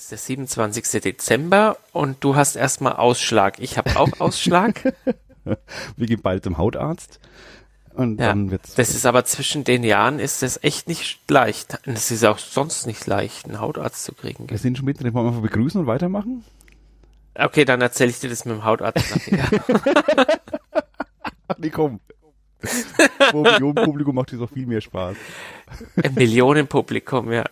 [0.00, 1.02] Ist der 27.
[1.02, 3.58] Dezember und du hast erstmal Ausschlag.
[3.58, 4.94] Ich habe auch Ausschlag.
[5.96, 7.20] Wir gehen bald zum Hautarzt.
[7.92, 8.72] Und ja, dann wird's.
[8.76, 11.80] das ist aber zwischen den Jahren ist das echt nicht leicht.
[11.84, 14.48] Es ist auch sonst nicht leicht, einen Hautarzt zu kriegen.
[14.48, 16.44] Wir sind schon mitten, wollen wir einfach begrüßen und weitermachen?
[17.34, 19.50] Okay, dann erzähle ich dir das mit dem Hautarzt nachher.
[21.46, 22.00] Ach nee, komm.
[23.30, 25.18] Vor Millionenpublikum macht das auch viel mehr Spaß.
[26.02, 27.44] Ein Millionenpublikum, ja.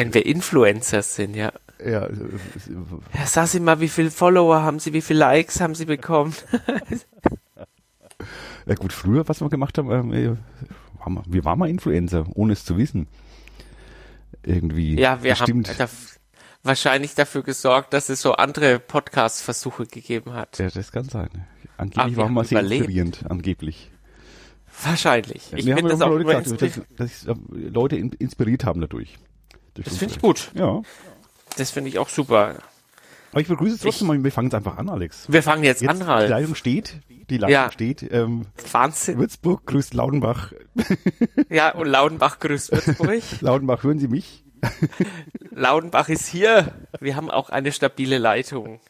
[0.00, 1.52] Wenn wir Influencers sind, ja.
[1.84, 2.18] Ja, es-
[3.18, 6.34] Ja, sag Sie mal, wie viele Follower haben Sie, wie viele Likes haben Sie bekommen?
[8.66, 10.36] ja gut, früher, was wir gemacht haben, ähm, äh,
[11.26, 13.06] wir, waren mal Influencer, ohne es zu wissen.
[14.42, 14.98] Irgendwie.
[14.98, 16.18] Ja, wir Das haben daf-
[16.62, 20.58] wahrscheinlich dafür gesorgt, dass es so andere Podcast-Versuche gegeben hat.
[20.58, 21.28] Ja, das kann sein.
[21.32, 23.90] Ah, Angeblich waren wir sehr inspirierend, angeblich.
[24.82, 25.52] Wahrscheinlich.
[25.54, 29.18] Ich finde das auch Leute gesagt, dass, dass äh, Leute in, inspiriert haben dadurch.
[29.82, 30.50] Durch Das finde ich gut.
[30.54, 30.82] Ja.
[31.56, 32.54] Das finde ich auch super.
[33.32, 35.24] Aber ich begrüße es trotzdem mal, wir fangen jetzt einfach an, Alex.
[35.28, 36.28] Wir fangen jetzt, Jetzt, an, die Ralf.
[36.30, 36.96] Leitung steht,
[37.30, 37.70] die Leitung Ja.
[37.70, 39.18] steht, ähm, Wahnsinn.
[39.18, 40.52] Würzburg grüßt Laudenbach.
[41.48, 43.22] Ja, und Laudenbach grüßt Würzburg.
[43.40, 44.44] Laudenbach, hören Sie mich?
[45.50, 46.72] Laudenbach ist hier.
[47.00, 48.80] Wir haben auch eine stabile Leitung.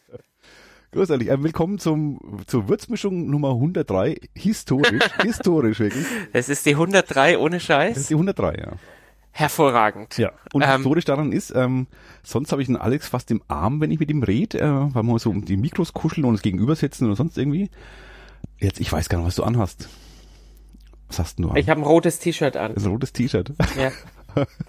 [0.92, 1.28] Großartig.
[1.28, 4.16] Ähm, willkommen zum, zur Würzmischung Nummer 103.
[4.34, 6.05] Historisch, historisch wirklich.
[6.33, 8.06] Das ist die 103 ohne Das ist Scheiß.
[8.08, 8.72] die 103, ja.
[9.33, 10.19] Hervorragend.
[10.19, 10.33] Ja.
[10.53, 11.86] Und Ähm, historisch daran ist, ähm,
[12.23, 15.03] sonst habe ich einen Alex fast im Arm, wenn ich mit ihm rede, äh, weil
[15.03, 17.70] wir so um die Mikros kuscheln und uns gegenüber sitzen oder sonst irgendwie.
[18.58, 19.89] Jetzt, ich weiß gar nicht, was du anhast.
[21.08, 21.56] Was hast denn du an?
[21.56, 22.75] Ich habe ein rotes T-Shirt an.
[22.75, 23.53] Das ist ein rotes T-Shirt.
[23.78, 23.91] Ja.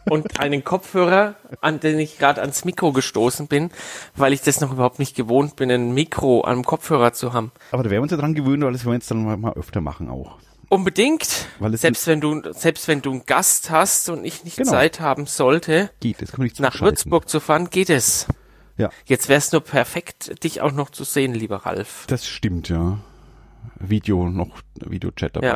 [0.10, 3.70] Und einen Kopfhörer, an den ich gerade ans Mikro gestoßen bin,
[4.16, 7.52] weil ich das noch überhaupt nicht gewohnt bin, ein Mikro am Kopfhörer zu haben.
[7.72, 9.54] Aber da werden wir uns ja dran gewöhnen, weil das wollen wir jetzt dann mal
[9.54, 10.40] öfter machen auch.
[10.72, 11.48] Unbedingt.
[11.74, 14.72] Es selbst wenn du, selbst wenn du einen Gast hast und ich nicht Genau.
[14.72, 16.80] Zeit haben sollte, Geht, das kann ich nicht nach.
[16.80, 18.26] Würzburg zu fahren, geht es.
[18.78, 22.06] Ja, Jetzt wär's nur perfekt, dich auch noch zu sehen, lieber Ralf.
[22.08, 23.00] das stimmt, ja.
[23.80, 25.48] Video noch, Videochat dabei.
[25.48, 25.56] Ja.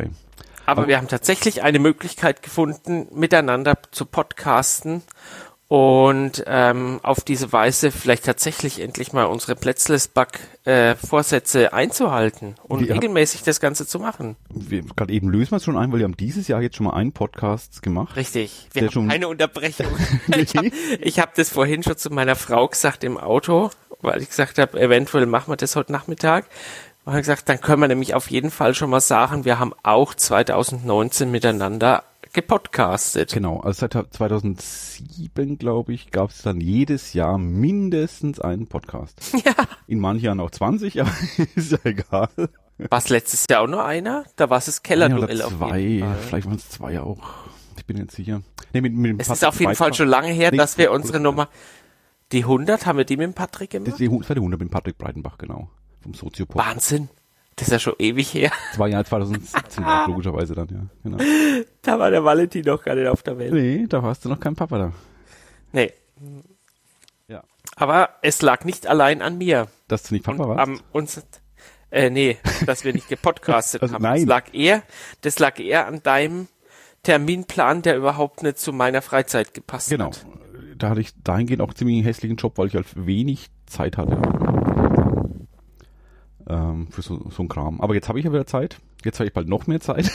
[0.65, 5.02] Aber Aber- wir haben tatsächlich eine Möglichkeit gefunden, miteinander zu podcasten
[5.67, 13.43] und ähm, auf diese Weise vielleicht tatsächlich endlich mal unsere Plätzles-Back-Vorsätze einzuhalten und Wir- regelmäßig
[13.43, 14.36] das Ganze zu machen.
[14.95, 16.93] Gerade eben lösen wir es schon ein, weil wir haben dieses Jahr jetzt schon mal
[16.93, 18.15] einen Podcast gemacht.
[18.15, 18.67] Richtig.
[18.73, 19.87] Wir haben schon- keine Unterbrechung.
[20.37, 20.71] ich habe
[21.02, 23.71] ich hab das vorhin schon zu meiner Frau gesagt im Auto,
[24.02, 26.45] weil ich gesagt habe, eventuell machen wir das heute Nachmittag.
[27.05, 29.73] Und habe gesagt, dann können wir nämlich auf jeden Fall schon mal sagen, wir haben
[29.83, 32.03] auch 2019 miteinander
[32.35, 33.33] gepodcastet.
[33.33, 39.19] Genau, also seit 2007, glaube ich, gab es dann jedes Jahr mindestens einen Podcast.
[39.45, 39.53] Ja.
[39.87, 41.11] In manchen Jahren auch 20, aber
[41.55, 42.29] ist ja egal.
[42.77, 44.25] War es letztes Jahr auch nur einer?
[44.35, 46.17] Da war es das Kellerduell auf zwei, jeden Fall.
[46.27, 47.19] vielleicht waren es zwei auch.
[47.77, 48.41] Ich bin jetzt sicher.
[48.73, 50.91] Nee, mit, mit dem Es Patrick ist auf jeden Fall schon lange her, dass wir
[50.91, 51.19] unsere.
[51.19, 51.49] Nummer,
[52.31, 53.99] die 100, haben wir die mit dem Patrick Das gemacht?
[53.99, 55.69] die, das war die 100 mit Patrick Breitenbach, genau.
[56.02, 56.57] Vom Soziopod.
[56.63, 57.09] Wahnsinn.
[57.57, 58.52] Das ist ja schon ewig her.
[58.73, 60.85] Zwei Jahre 2017 auch logischerweise dann, ja.
[61.03, 61.17] Genau.
[61.85, 63.53] Da war der Valentin noch gar nicht auf der Welt.
[63.53, 64.91] Nee, da warst du noch kein Papa da.
[65.71, 65.93] Nee.
[67.27, 67.43] Ja.
[67.75, 69.67] Aber es lag nicht allein an mir.
[69.87, 70.61] Dass du nicht Und Papa warst?
[70.61, 71.21] am uns
[71.91, 74.01] äh, nee, dass wir nicht gepodcastet Also haben.
[74.03, 74.21] nein.
[74.21, 74.83] Das lag eher,
[75.21, 76.47] das lag eher an deinem
[77.03, 80.07] Terminplan, der überhaupt nicht zu meiner Freizeit gepasst Genau.
[80.07, 80.25] hat.
[80.77, 84.17] Da hatte ich dahingehend auch ziemlich einen hässlichen Job, weil ich halt wenig Zeit hatte.
[86.48, 87.82] Ähm, für so, so ein Kram.
[87.82, 88.78] Aber jetzt habe ich ja wieder Zeit.
[89.04, 90.11] Jetzt habe ich bald noch mehr Zeit.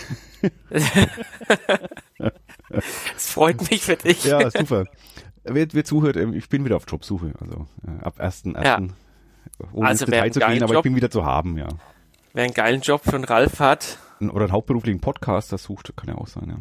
[3.13, 4.25] Es freut mich für dich.
[4.25, 4.85] ja, super.
[5.45, 7.33] Wer, wer zuhört, ähm, ich bin wieder auf Jobsuche.
[7.41, 8.65] Also äh, ab 1.1.
[8.65, 8.79] Ja.
[9.73, 11.69] Ohne Also ins Detail zu gehen, aber Job- ich bin wieder zu haben, ja.
[12.33, 16.15] Wer einen geilen Job für einen Ralf hat, Oder einen hauptberuflichen Podcaster sucht, kann ja
[16.15, 16.57] auch sein, ja.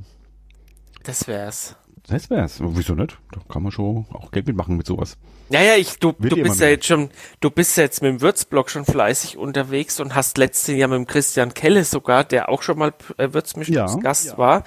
[1.04, 1.76] das wär's.
[2.08, 2.60] Das wär's.
[2.62, 3.18] Wieso nicht?
[3.32, 5.18] Da kann man schon auch Geld mitmachen mit sowas.
[5.50, 8.12] Ja, ja, ich, du, Will du bist ja jetzt schon, du bist ja jetzt mit
[8.12, 12.50] dem Würzblog schon fleißig unterwegs und hast letztes Jahr mit dem Christian Kelle sogar, der
[12.50, 14.38] auch schon mal äh, Würzmischungsgast Ja.
[14.38, 14.64] war,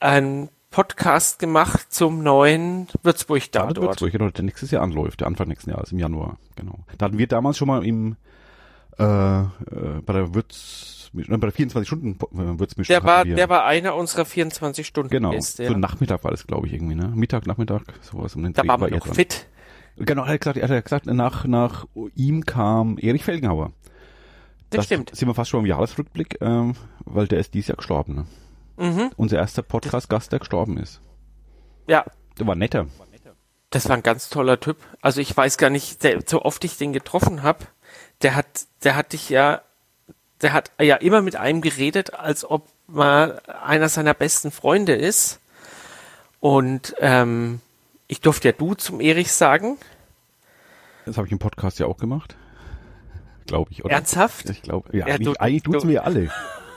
[0.00, 3.76] einen Podcast gemacht zum neuen Ja, Würzburg-Tatort.
[3.80, 6.80] Würzburg, genau, der nächstes Jahr anläuft, der Anfang nächsten Jahres, im Januar, genau.
[6.98, 8.16] Da hatten wir damals schon mal im,
[8.98, 9.46] äh, äh,
[10.04, 14.86] bei der Würz, äh, bei der 24-Stunden-Würzmischung Der war, wir, der war einer unserer 24
[14.86, 15.76] Stunden genau, so Ja.
[15.76, 17.08] Nachmittag war das, glaube ich, irgendwie, ne?
[17.14, 19.46] Mittag, Nachmittag, sowas um den Da Dreh wir er noch fit.
[19.96, 23.72] Genau, er hat gesagt, er hat gesagt, nach, nach ihm kam Erich Felgenhauer.
[24.70, 25.14] Das, stimmt.
[25.14, 26.74] sind wir fast schon im Jahresrückblick, ähm,
[27.04, 28.26] weil der ist dieses Jahr gestorben, ne?
[28.76, 29.10] Mhm.
[29.16, 31.00] Unser erster Podcast-Gast, der gestorben ist.
[31.88, 32.04] Ja,
[32.38, 32.86] Der war netter.
[33.70, 34.76] das war ein ganz toller Typ.
[35.00, 37.64] Also ich weiß gar nicht, der, so oft ich den getroffen habe,
[38.22, 38.46] der hat,
[38.84, 39.62] der hat dich ja,
[40.42, 45.40] der hat ja immer mit einem geredet, als ob man einer seiner besten Freunde ist.
[46.40, 47.60] Und ähm,
[48.06, 49.76] ich durfte ja du zum Erich sagen.
[51.04, 52.36] Das habe ich im Podcast ja auch gemacht.
[53.46, 53.94] Glaube ich, oder?
[53.94, 54.48] Ernsthaft?
[54.50, 56.30] Ich glaube, ja, Ja, eigentlich, du- eigentlich tut's du- mir alle.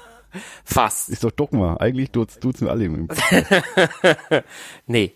[0.63, 1.09] Fast.
[1.09, 1.75] Ist doch Dogma.
[1.77, 2.89] Eigentlich tut's, tut's mir alle.
[4.87, 5.13] Nee.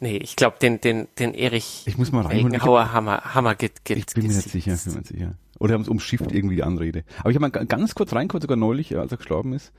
[0.00, 2.38] Nee, ich glaube, den, den, den Erich Ich muss mal reinholen.
[2.38, 5.34] Ich, Regenhauer Hammer, Hammer get, get, ich bin mir nicht sicher, ich bin mir sicher.
[5.58, 7.04] Oder haben es umschifft irgendwie die Anrede.
[7.20, 9.72] Aber ich habe mal ga- ganz kurz reingekommen, sogar neulich, äh, als er gestorben ist.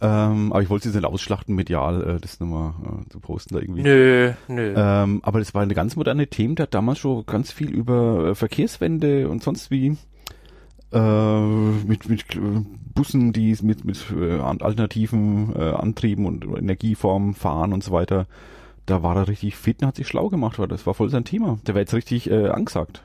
[0.00, 2.72] Ähm, aber ich wollte es jetzt nicht ausschlachten, medial, äh, das nochmal
[3.06, 3.82] äh, zu posten da irgendwie.
[3.82, 4.74] Nö, nö.
[4.76, 8.30] Ähm, aber das war eine ganz moderne Themen, der hat damals schon ganz viel über
[8.30, 9.96] äh, Verkehrswende und sonst wie
[10.92, 11.40] äh,
[11.86, 12.24] mit, mit
[12.94, 18.26] Bussen, die mit, mit äh, alternativen äh, Antrieben und Energieformen fahren und so weiter.
[18.86, 21.24] Da war er richtig fit und hat sich schlau gemacht, weil das war voll sein
[21.24, 21.58] Thema.
[21.66, 23.02] Der war jetzt richtig äh, angesagt.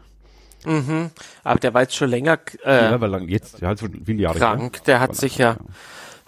[0.65, 1.11] Mhm.
[1.44, 4.38] Aber der war jetzt schon länger äh, ja, weil lang, jetzt, ja, schon viele Jahre.
[4.38, 4.83] krank.
[4.85, 5.57] Der hat sich ja,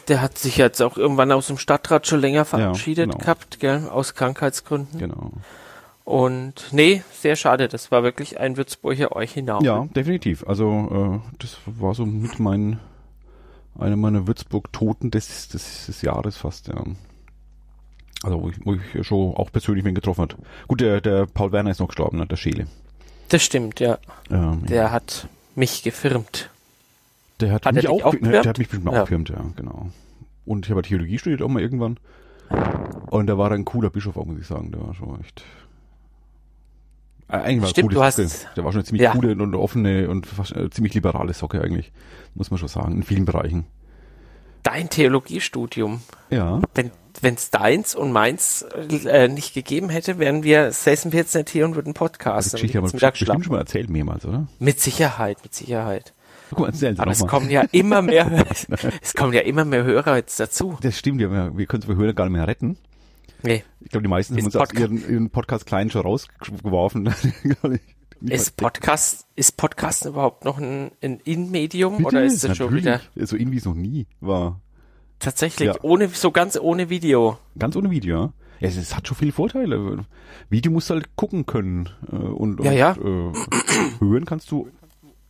[0.07, 3.17] der hat sich jetzt auch irgendwann aus dem Stadtrat schon länger verabschiedet genau.
[3.17, 4.99] gehabt, gell, aus Krankheitsgründen.
[4.99, 5.31] Genau.
[6.03, 7.67] Und nee, sehr schade.
[7.67, 9.63] Das war wirklich ein Würzburger Original.
[9.63, 10.45] Ja, definitiv.
[10.47, 12.79] Also äh, das war so mit mein
[13.79, 16.83] einer meiner Würzburg-Toten des, des, des Jahres fast, ja.
[18.23, 20.35] Also wo ich, wo ich schon auch persönlich wen getroffen hat.
[20.67, 22.67] Gut, der, der Paul Werner ist noch gestorben, ne, der Scheele.
[23.31, 23.97] Das stimmt, ja.
[24.29, 26.49] Ähm, Der hat mich gefirmt.
[27.39, 28.47] der hat, hat mich auch, auch ne, der gefirmt?
[28.47, 29.01] hat mich bestimmt auch Ja.
[29.01, 29.89] gefirmt, ja, genau.
[30.45, 31.97] Und ich habe Theologie studiert auch mal irgendwann.
[33.09, 34.71] Und da war ein cooler Bischof auch, muss ich sagen.
[34.71, 35.43] Der war schon echt.
[37.29, 38.47] Äh, Eigentlich war Stimmt, coole du hast-.
[38.57, 39.11] Der war schon eine ziemlich Ja.
[39.13, 41.91] coole und offene und fast, äh, ziemlich liberale Socke eigentlich.
[42.35, 43.65] Muss man schon sagen, in vielen Bereichen.
[44.63, 46.01] Dein Theologiestudium.
[46.29, 46.61] Ja.
[46.73, 46.91] Wenn
[47.21, 48.63] wenn's deins und meins
[49.05, 52.53] äh, nicht gegeben hätte, wären wir, säßen wir jetzt nicht hier und würden Die podcasten.
[52.57, 54.47] Geschichte wir Jetzt bestimmt, schon mal erzähhlt mehrmals, oder?
[54.59, 56.13] Mit Sicherheit, mit Sicherheit.
[56.49, 57.27] Guck mal, erzählen Sie Aber es mal.
[57.27, 58.45] kommen ja immer mehr,
[59.01, 60.77] es kommen ja immer mehr Hörer jetzt dazu.
[60.81, 62.77] Das stimmt, ja, wir wir können es für Hörer gar nicht mehr retten.
[63.43, 63.63] Nee.
[63.81, 67.13] Ich glaube, die meisten Ist haben uns aus Podca- ihren, ihren Podcast kleinen schon rausgeworfen.
[68.21, 73.35] Ist Podcast, ist Podcast überhaupt noch ein, ein In-Medium oder ist das schon wieder So
[73.35, 74.59] in wie es noch nie war.
[75.19, 75.75] tatsächlich Ja.
[75.81, 77.37] ohne, so ganz ohne Video?
[77.57, 78.33] Ganz ohne Video, ja.
[78.67, 80.05] es, es hat schon viele Vorteile.
[80.49, 81.89] Video musst du halt gucken können.
[82.11, 82.91] Äh, und, Ja, und ja.
[82.91, 83.33] Äh,
[83.99, 84.69] hören kannst du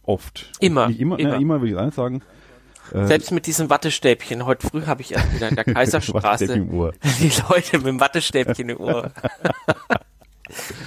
[0.04, 0.52] oft.
[0.60, 1.30] Immer, Nicht immer, immer.
[1.32, 2.22] Ja, immer will ich eins sagen.
[2.94, 4.46] Äh, Selbst mit diesem Wattestäbchen.
[4.46, 6.48] Heute früh habe ich erst wieder in der Kaiserstraße
[7.20, 9.12] die Leute mit dem Wattestäbchen im Ohr.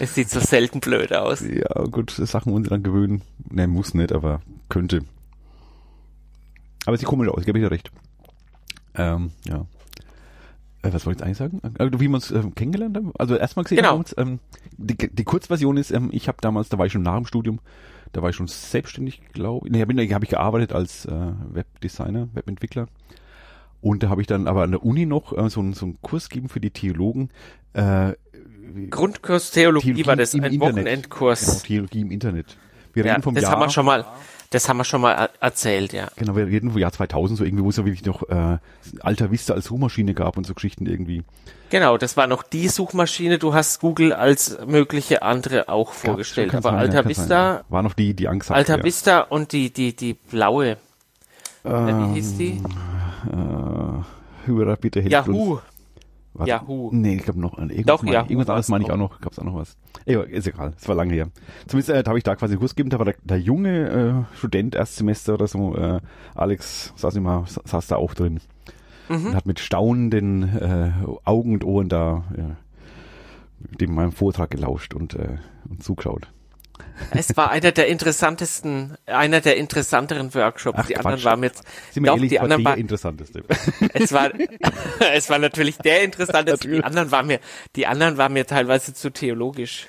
[0.01, 1.41] es sieht so selten blöd aus.
[1.41, 3.23] Ja, gut, Sachen muss dann gewöhnen.
[3.51, 5.03] Ne, muss nicht, aber könnte.
[6.87, 7.91] Aber es sieht komisch aus, gebe ich dir recht.
[8.95, 9.67] Ähm, ja.
[10.83, 11.61] Äh, was wollte ich jetzt eigentlich sagen?
[11.79, 13.13] Äh, wie wir uns ähm, kennengelernt haben?
[13.19, 13.97] Also erstmal gesehen Genau.
[13.97, 14.39] uns, ähm,
[14.77, 17.61] die, die Kurzversion ist, ähm, ich habe damals, da war ich schon nach dem Studium,
[18.13, 19.73] da war ich schon selbstständig, glaube ich.
[19.73, 22.87] Nee, habe hab ich gearbeitet als äh, Webdesigner, Webentwickler.
[23.85, 25.99] Und da habe ich dann aber an der Uni noch äh, so, einen- so einen
[26.01, 27.29] Kurs gegeben für die Theologen.
[27.75, 28.13] Äh,
[28.91, 30.61] Grundkurs Theologie, Theologie war das ein Internet.
[30.77, 31.41] Wochenendkurs.
[31.47, 32.57] Genau, Theologie im Internet.
[32.95, 33.53] Wir ja, reden vom das Jahr.
[33.53, 34.07] haben wir schon mal,
[34.51, 36.09] das haben wir schon mal er- erzählt, ja.
[36.17, 38.59] Genau, wir reden vom Jahr 2000 so irgendwie, wo es ja wirklich noch äh,
[39.01, 41.23] Alta Vista als Suchmaschine gab und so Geschichten irgendwie.
[41.71, 43.39] Genau, das war noch die Suchmaschine.
[43.39, 46.51] Du hast Google als mögliche andere auch vorgestellt.
[46.53, 47.65] Kann Aber sein, ja, Alta Vista, sein, ja.
[47.69, 48.83] war noch die, die Angst Alta ja.
[48.85, 50.79] Vista und die, die, die blaue,
[51.65, 52.61] Ähm, wie hieß die?
[53.33, 55.53] Äh, Hörer, bitte helft Yahoo.
[55.55, 55.63] uns.
[56.35, 56.51] Warte.
[56.51, 56.91] Yahoo.
[56.93, 58.97] Nee, ich glaube noch, irgendwas, Doch, mein, Yahoo irgendwas anderes meine ich auch.
[58.97, 59.77] noch, gab's auch noch was.
[60.05, 61.29] Ey, ist egal, es war lange her.
[61.69, 64.37] Zumindest äh, habe ich da quasi einen Kurs gegeben, da war der, der junge äh,
[64.37, 66.01] Student, Erstsemester oder so, äh,
[66.35, 68.41] Alex saß immer, saß da auch drin.
[69.09, 69.27] Mhm.
[69.27, 70.91] Und hat mit staunenden äh,
[71.25, 75.37] Augen und Ohren da äh, dem meinem Vortrag gelauscht und, äh,
[75.69, 76.29] und zugeschaut.
[77.11, 80.79] Es war einer der interessantesten, einer der interessanteren Workshops.
[80.81, 81.25] Ach, die anderen Quatsch.
[81.25, 81.63] waren jetzt,
[81.93, 83.45] Sind doch, ehrlich, die anderen der waren, interessanteste.
[83.95, 84.31] es war,
[85.13, 86.69] es war natürlich der interessanteste.
[86.69, 87.41] Die anderen waren mir,
[87.77, 89.87] die anderen waren mir teilweise zu theologisch.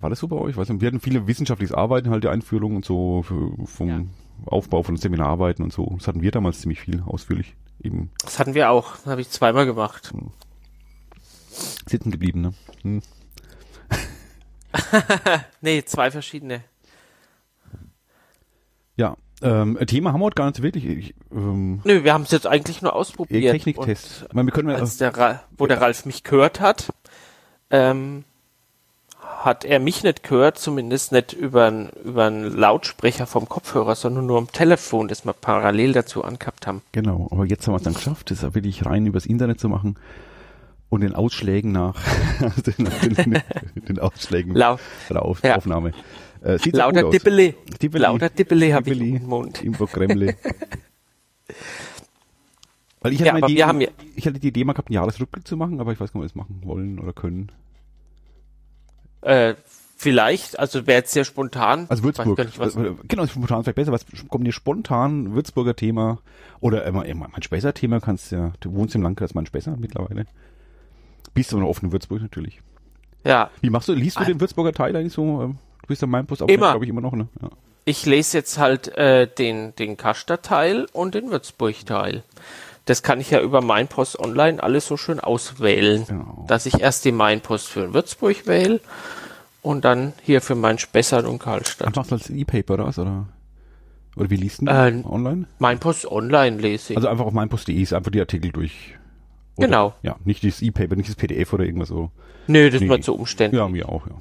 [0.00, 0.56] War das so bei euch?
[0.56, 4.00] Weiß nicht, wir hatten viele wissenschaftliches Arbeiten, halt die Einführung und so vom Ja.
[4.46, 5.94] Aufbau von Seminararbeiten und so.
[5.98, 7.54] Das hatten wir damals ziemlich viel, ausführlich.
[7.82, 8.96] Eben Das hatten wir auch.
[8.96, 10.12] Das habe ich zweimal gemacht.
[11.86, 12.54] sitzen geblieben, ne?
[12.82, 13.02] Hm.
[15.60, 16.62] Nee, zwei verschiedene.
[18.96, 20.84] Ja, ähm, Thema haben wir heute gar nicht so wirklich.
[20.84, 23.52] Ich, ähm, Nö, wir haben es jetzt eigentlich nur ausprobiert.
[23.52, 24.22] Techniktest.
[24.22, 26.92] Und Ich meine, wir können Als der Ra wo der Ralf mich gehört hat,
[27.70, 28.24] ähm,
[29.20, 34.26] hat er mich nicht gehört, zumindest nicht über einen über einen Lautsprecher vom Kopfhörer, sondern
[34.26, 36.82] nur am Telefon, das wir parallel dazu angehabt haben.
[36.90, 39.96] genau, aber jetzt haben wir es dann geschafft, das wirklich rein übers Internet zu machen
[40.90, 41.94] und den Ausschlägen nach,
[42.66, 43.42] den, den,
[43.88, 44.78] den Ausschlägen Lau
[45.10, 45.56] der Auf, Ja.
[45.56, 45.92] Aufnahme.
[46.42, 47.10] Äh, sieht lauter.
[47.10, 47.54] Dippele.
[47.82, 48.02] Dippeli.
[48.02, 49.62] Lauter Dippele habe ich Dippeli im Mund.
[49.62, 50.36] Im Programmle.
[53.00, 54.88] Weil ich hatte, Ja, aber die, wir haben ja- ich hatte die Idee mal gehabt,
[54.88, 57.12] einen Jahresrückblick zu machen, aber ich weiß gar nicht, ob wir das machen wollen oder
[57.12, 57.52] können.
[59.20, 59.54] Äh,
[59.96, 61.86] vielleicht, also wäre jetzt sehr spontan.
[61.88, 62.38] Also Würzburg.
[62.38, 63.92] Nicht, was- Also, genau, spontan vielleicht besser.
[63.92, 66.18] Was kommt dir spontan Würzburger Thema
[66.60, 69.76] oder immer, immer mein Spesser Thema kannst du ja, du wohnst im Landkreis mein Spesser
[69.76, 70.26] mittlerweile.
[71.34, 72.60] Bist aber noch offen in Würzburg natürlich.
[73.24, 75.42] Ja, Wie machst du, liest du den Würzburger Teil eigentlich so?
[75.42, 76.70] ähm, Du bist ja mein Post Immer.
[76.70, 77.28] glaube ich, immer noch, ne?
[77.40, 77.48] Ja.
[77.86, 82.22] ich lese jetzt halt äh, den, den Kaster-Teil und den Würzburg-Teil.
[82.84, 86.44] Das kann ich ja über Mainpost Online alles so schön auswählen, Genau.
[86.48, 88.80] dass ich erst die Mainpost für Würzburg wähle
[89.62, 91.94] und dann hier für mein Spessart und Karlstadt.
[91.96, 92.98] Machst du als E-Paper oder was?
[92.98, 93.26] Oder,
[94.16, 95.46] oder wie liest du Äh, online?
[95.58, 96.96] Mainpost Online lese ich.
[96.96, 98.94] Also einfach auf meinpost.de ist einfach die Artikel durch.
[99.58, 99.94] Oder- Genau.
[100.02, 102.10] Ja, nicht das E-Paper, nicht das PDF oder irgendwas so.
[102.46, 102.86] Nö, das nee.
[102.88, 103.58] mir zu umständlich.
[103.58, 104.14] Ja, mir auch, ja.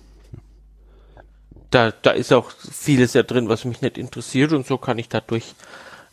[1.70, 5.10] Da, da ist auch vieles ja drin, was mich nicht interessiert und so kann ich
[5.10, 5.54] dadurch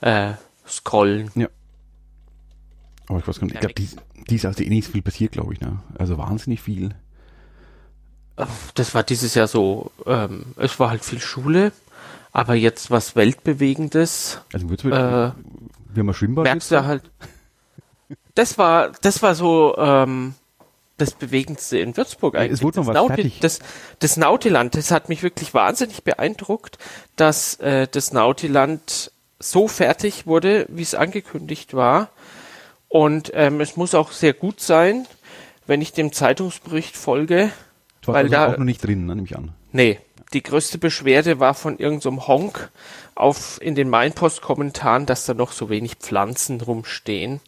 [0.00, 0.32] äh,
[0.66, 1.30] scrollen.
[3.06, 3.96] Aber ich weiß gar nicht, ich glaube, dies,
[4.28, 5.78] dies ist eh nicht so viel passiert, glaube ich, ne?
[5.98, 6.94] Also wahnsinnig viel.
[8.74, 11.70] Das war dieses Jahr so, ähm, es war halt viel Schule,
[12.32, 15.32] aber jetzt was Weltbewegendes, Also Würzburg, äh, wir
[16.00, 17.02] haben ein Schwimmbad merkst du halt.
[18.34, 20.34] Das war, das war so ähm,
[20.96, 22.52] das Bewegendste in Würzburg eigentlich.
[22.52, 23.40] es wurde noch das was Nauti- fertig.
[23.40, 23.58] Das,
[24.00, 26.78] das Nautiland, das hat mich wirklich wahnsinnig beeindruckt,
[27.16, 32.08] dass äh, das Nautiland so fertig wurde, wie es angekündigt war.
[32.88, 35.06] Und ähm, es muss auch sehr gut sein,
[35.66, 37.50] wenn ich dem Zeitungsbericht folge.
[38.02, 39.52] Du warst weil also da- auch noch nicht drin, ne, nehme ich an.
[39.72, 39.98] Nee,
[40.32, 42.70] die größte Beschwerde war von irgendeinem Honk
[43.16, 47.40] auf in den Mainpost-Kommentaren, dass da noch so wenig Pflanzen rumstehen.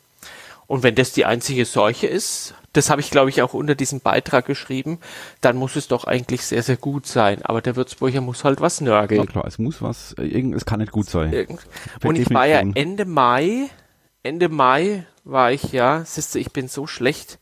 [0.67, 4.01] Und wenn das die einzige Seuche ist, das habe ich glaube ich auch unter diesem
[4.01, 4.99] Beitrag geschrieben,
[5.41, 7.41] dann muss es doch eigentlich sehr, sehr gut sein.
[7.45, 9.27] Aber der Würzburger muss halt was Ja, nörgeln.
[9.27, 11.33] klar, es muss was, äh, es kann nicht gut sein.
[11.33, 11.61] Irgend-
[12.05, 12.61] Und ich war ja.
[12.61, 13.69] Ende Mai,
[14.23, 17.39] Ende Mai war ich ja, siehst du, ich bin so schlecht.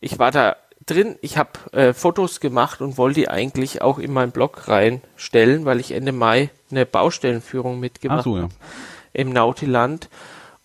[0.00, 4.12] Ich war da drin, ich habe äh, Fotos gemacht und wollte die eigentlich auch in
[4.12, 8.48] meinen Blog reinstellen, weil ich Ende Mai eine Baustellenführung Ach mitgemacht so, ja.
[9.12, 10.08] im Nautiland.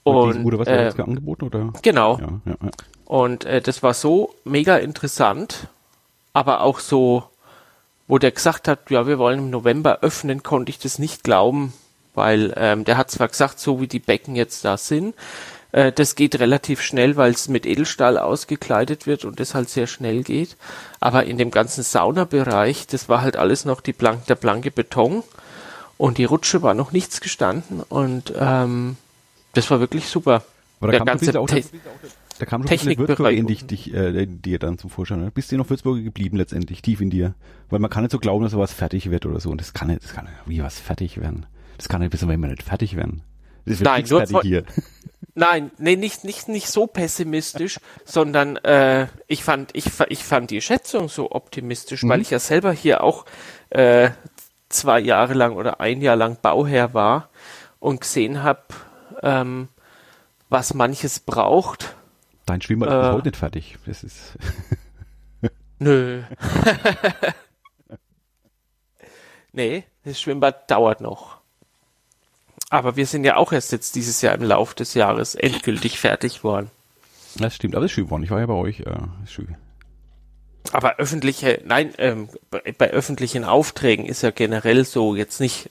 [0.06, 1.74] Und, oder was äh, angeboten, oder?
[1.82, 2.20] genau.
[2.20, 2.72] Ja, ja, ja.
[3.06, 5.68] Und äh, das war so mega interessant,
[6.32, 7.24] aber auch so,
[8.08, 11.74] wo der gesagt hat, ja, wir wollen im November öffnen, konnte ich das nicht glauben,
[12.14, 15.16] weil ähm, der hat zwar gesagt, so wie die Becken jetzt da sind,
[15.72, 19.88] äh, das geht relativ schnell, weil es mit Edelstahl ausgekleidet wird und das halt sehr
[19.88, 20.56] schnell geht.
[21.00, 25.24] Aber in dem ganzen Saunabereich, das war halt alles noch die blank, der blanke Beton
[25.98, 28.98] und die Rutsche war noch nichts gestanden und ähm,
[29.56, 30.44] das war wirklich super.
[30.80, 31.64] Aber da Der kam ganze auch, Te-
[32.38, 33.08] da kam schon ein bisschen Technikbereich.
[33.08, 35.22] Würzburger in dich, dich, äh, dir dann zum Vorschein.
[35.22, 35.32] Ne?
[35.32, 37.34] Bist du noch Würzburger geblieben letztendlich, tief in dir?
[37.70, 39.50] Weil man kann nicht so glauben, dass sowas fertig wird oder so.
[39.50, 41.46] Und das kann nicht, das kann nicht, wie was fertig werden.
[41.78, 43.22] Das kann nicht wissen, wenn wir nicht fertig werden.
[43.66, 44.64] Das wird Nein, nur hier.
[45.38, 50.62] Nein, nee, nicht, nicht, nicht so pessimistisch, sondern äh, ich, fand, ich, ich fand die
[50.62, 53.26] Schätzung so optimistisch, weil ich ja selber hier auch
[53.70, 54.12] äh,
[54.70, 57.30] zwei Jahre lang oder ein Jahr lang Bauherr war
[57.80, 58.64] und gesehen habe,
[59.24, 59.68] ähm,
[60.50, 61.96] was manches braucht.
[62.46, 63.00] Dein Schwimmbad ist Äh.
[63.02, 63.78] bis heute nicht fertig.
[63.86, 64.38] Das ist,
[65.80, 66.22] Nö.
[69.52, 71.38] nee, das Schwimmbad dauert noch.
[72.70, 76.44] Aber wir sind ja auch erst jetzt dieses Jahr im Lauf des Jahres endgültig fertig
[76.44, 76.72] worden.
[77.38, 77.76] das stimmt.
[77.76, 78.24] Aber das ist schön geworden.
[78.24, 78.82] Ich war ja bei euch.
[78.82, 79.56] Äh, ist schön.
[80.72, 85.70] Aber öffentliche, nein, ähm, bei, bei öffentlichen Aufträgen ist ja generell so, jetzt nicht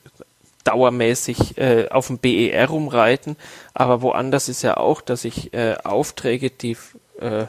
[0.65, 3.37] dauermäßig äh, auf dem BER rumreiten,
[3.75, 6.77] aber woanders ist ja auch, dass ich äh, Aufträge, die
[7.21, 7.47] äh,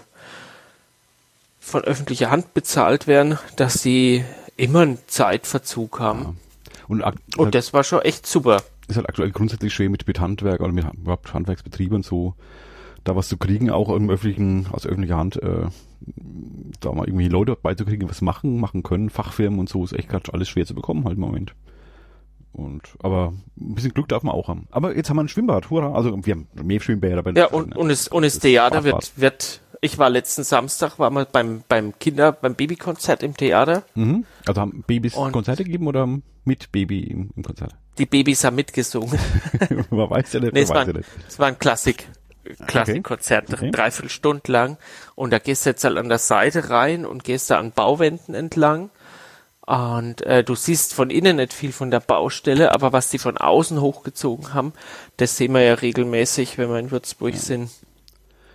[1.59, 4.23] von öffentlicher Hand bezahlt werden, dass sie
[4.57, 6.37] immer einen Zeitverzug haben.
[6.87, 8.61] Und ak Und das war schon echt super.
[8.87, 12.35] ist halt aktuell grundsätzlich schwer mit, mit Handwerk oder mit überhaupt Handwerksbetrieben und so,
[13.03, 15.67] da was zu kriegen, auch im öffentlichen, aus öffentlicher Hand, äh,
[16.79, 20.33] da mal irgendwie Leute beizukriegen, was machen, machen können, Fachfirmen und so, ist echt gerade
[20.33, 21.55] alles schwer zu bekommen halt im Moment.
[22.55, 24.67] Und, aber ein bisschen Glück darf man auch haben.
[24.71, 25.93] Aber jetzt haben wir ein Schwimmbad, hurra.
[25.93, 29.11] Also wir haben mehr Schwimmbäder bei Ja, und, und es, und das Das Theater wird,
[29.17, 33.83] wird, ich war letzten Samstag, war mal beim, beim Kinder, beim Babykonzert im Theater.
[33.95, 34.25] mhm.
[34.47, 36.07] Also haben Babys Und- Konzerte gegeben oder
[36.45, 37.75] mit Baby im, im Konzert?
[37.97, 39.17] Die Babys haben mitgesungen.
[39.89, 41.05] man weiß ja nicht, Nee, es war, nicht.
[41.27, 42.07] es war ein Klassik,
[42.67, 43.71] Klassikkonzert, Okay.
[43.71, 44.77] dreiviertel Stunden lang.
[45.15, 48.33] Und da gehst du jetzt halt an der Seite rein und gehst da an Bauwänden
[48.35, 48.89] entlang.
[49.65, 53.37] Und äh, du siehst von innen nicht viel von der Baustelle, aber was die von
[53.37, 54.73] außen hochgezogen haben,
[55.17, 57.71] das sehen wir ja regelmäßig, wenn wir in Würzburg sind.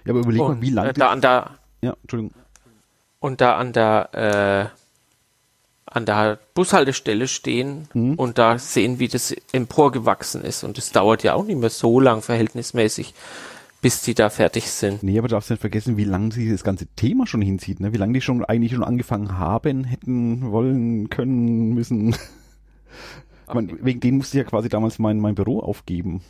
[0.05, 0.93] Ja, aber überleg mal, wie äh, lange...
[0.93, 1.51] da an der
[1.83, 2.35] ja, Entschuldigung.
[3.19, 4.77] und da an der äh,
[5.93, 8.15] an der Bushaltestelle stehen Mhm.
[8.15, 10.63] und da sehen, wie das emporgewachsen ist.
[10.63, 13.13] Und das dauert ja auch nicht mehr so lang verhältnismäßig,
[13.81, 15.03] bis die da fertig sind.
[15.03, 17.93] Nee, aber du darfst nicht vergessen, wie lange sich das ganze Thema schon hinzieht, ne?
[17.93, 22.15] Wie lange die schon eigentlich schon angefangen haben, hätten, wollen, können, müssen.
[23.53, 26.23] Meine, wegen denen musste ich ja quasi damals mein, mein Büro aufgeben.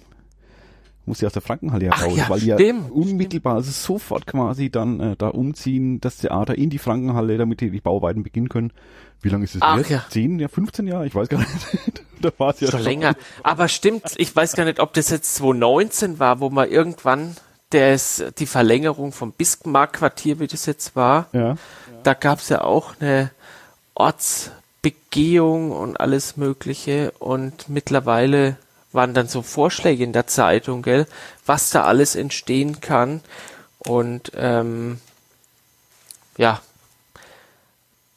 [1.07, 5.01] Musste aus der Frankenhalle heraus, ja, weil die stimmt, ja unmittelbar, also sofort quasi dann
[5.01, 8.73] äh, da umziehen, das Theater in die Frankenhalle, damit die, die Bauarbeiten beginnen können.
[9.23, 9.91] Wie lange ist das Ach, jetzt?
[9.91, 10.05] ja.
[10.09, 11.07] Zehn, ja, 15 Jahre?
[11.07, 11.51] Ich weiß gar nicht.
[12.21, 13.15] da war es ja Schon länger.
[13.43, 17.37] Aber stimmt, ich weiß gar nicht, ob das jetzt 2019 war, wo man irgendwann
[17.71, 21.57] das, die Verlängerung vom Bismarck-Quartier, wie das jetzt war, Ja.
[22.03, 23.31] da gab es ja auch eine
[23.95, 28.57] Ortsbegehung und alles Mögliche und mittlerweile
[28.93, 31.07] waren dann so Vorschläge in der Zeitung, gell,
[31.47, 33.21] was da alles entstehen kann
[33.79, 34.99] und ähm,
[36.37, 36.61] ja,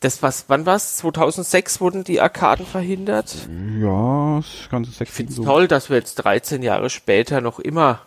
[0.03, 0.97] das was, wann war's?
[0.97, 3.35] 2006 wurden die Arkaden verhindert.
[3.79, 7.59] Ja, das ganze sechs Ich finde es toll, dass wir jetzt 13 Jahre später noch
[7.59, 8.01] immer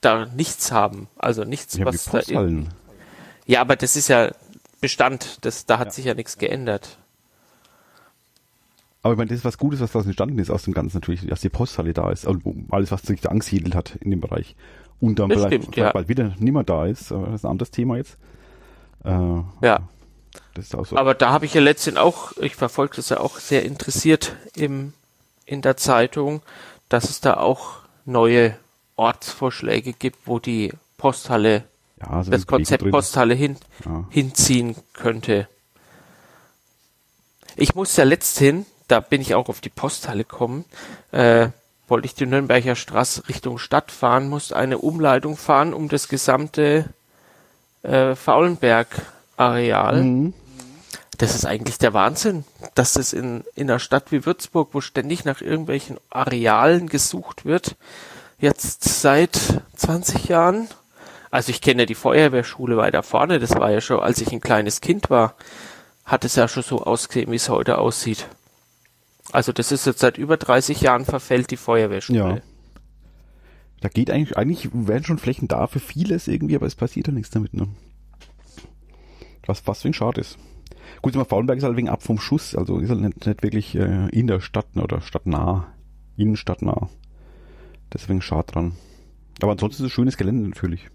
[0.00, 1.08] da nichts haben.
[1.16, 2.68] Also nichts, Ja, was da in.
[3.46, 4.30] Ja, aber das ist ja
[4.80, 5.38] Bestand.
[5.44, 6.98] Das, da hat sich ja nichts geändert.
[9.02, 11.26] Aber ich meine, das ist was Gutes, was daraus entstanden ist aus dem Ganzen natürlich,
[11.26, 14.56] dass die Posthalle da ist, also alles, was sich da angesiedelt hat in dem Bereich.
[15.00, 15.92] Und dann Das vielleicht, stimmt, vielleicht ja.
[15.92, 18.18] bald wieder nimmer da ist, aber das ist ein anderes Thema jetzt.
[19.04, 19.10] Äh,
[19.62, 19.88] Ja.
[20.60, 20.84] So.
[20.96, 24.94] Aber da habe ich ja letztens auch, ich verfolge das ja auch sehr interessiert im,
[25.44, 26.42] in der Zeitung,
[26.88, 28.56] dass es da auch neue
[28.96, 31.64] Ortsvorschläge gibt, wo die Posthalle,
[32.00, 32.90] ja, also das Konzept drin.
[32.90, 34.04] Posthalle hin, Ja.
[34.10, 35.48] hinziehen könnte.
[37.56, 40.64] Ich muss ja letzthin, da bin ich auch auf die Posthalle gekommen,
[41.12, 41.48] äh,
[41.88, 46.86] wollte ich die Nürnberger Straße Richtung Stadt fahren, musste eine Umleitung fahren um das gesamte
[47.82, 48.14] äh,
[49.36, 50.02] Faulenberg-Areal.
[50.02, 50.34] Mhm.
[51.18, 55.24] Das ist eigentlich der Wahnsinn, dass das in, in einer Stadt wie Würzburg, wo ständig
[55.24, 57.76] nach irgendwelchen Arealen gesucht wird,
[58.38, 60.68] jetzt seit 20 Jahren.
[61.30, 64.82] Also ich kenne die Feuerwehrschule weiter vorne, das war ja schon, als ich ein kleines
[64.82, 65.34] Kind war,
[66.04, 68.26] hat es ja schon so ausgesehen, wie es heute aussieht.
[69.32, 72.18] Also das ist jetzt seit über 30 Jahren verfällt die Feuerwehrschule.
[72.18, 72.38] Ja.
[73.80, 77.12] Da geht eigentlich, eigentlich werden schon Flächen da für vieles irgendwie, aber es passiert ja
[77.12, 77.68] nichts damit, ne?
[79.46, 80.38] Was fast wegen schade ist.
[81.02, 83.74] Gut, immer Faulenberg ist halt wegen ab vom Schuss, also ist halt nicht, nicht wirklich
[83.74, 85.72] äh, in der Stadt oder stadtnah,
[86.16, 86.88] innenstadtnah.
[87.92, 88.72] Deswegen schade dran.
[89.42, 90.88] Aber ansonsten ist es schönes Gelände natürlich.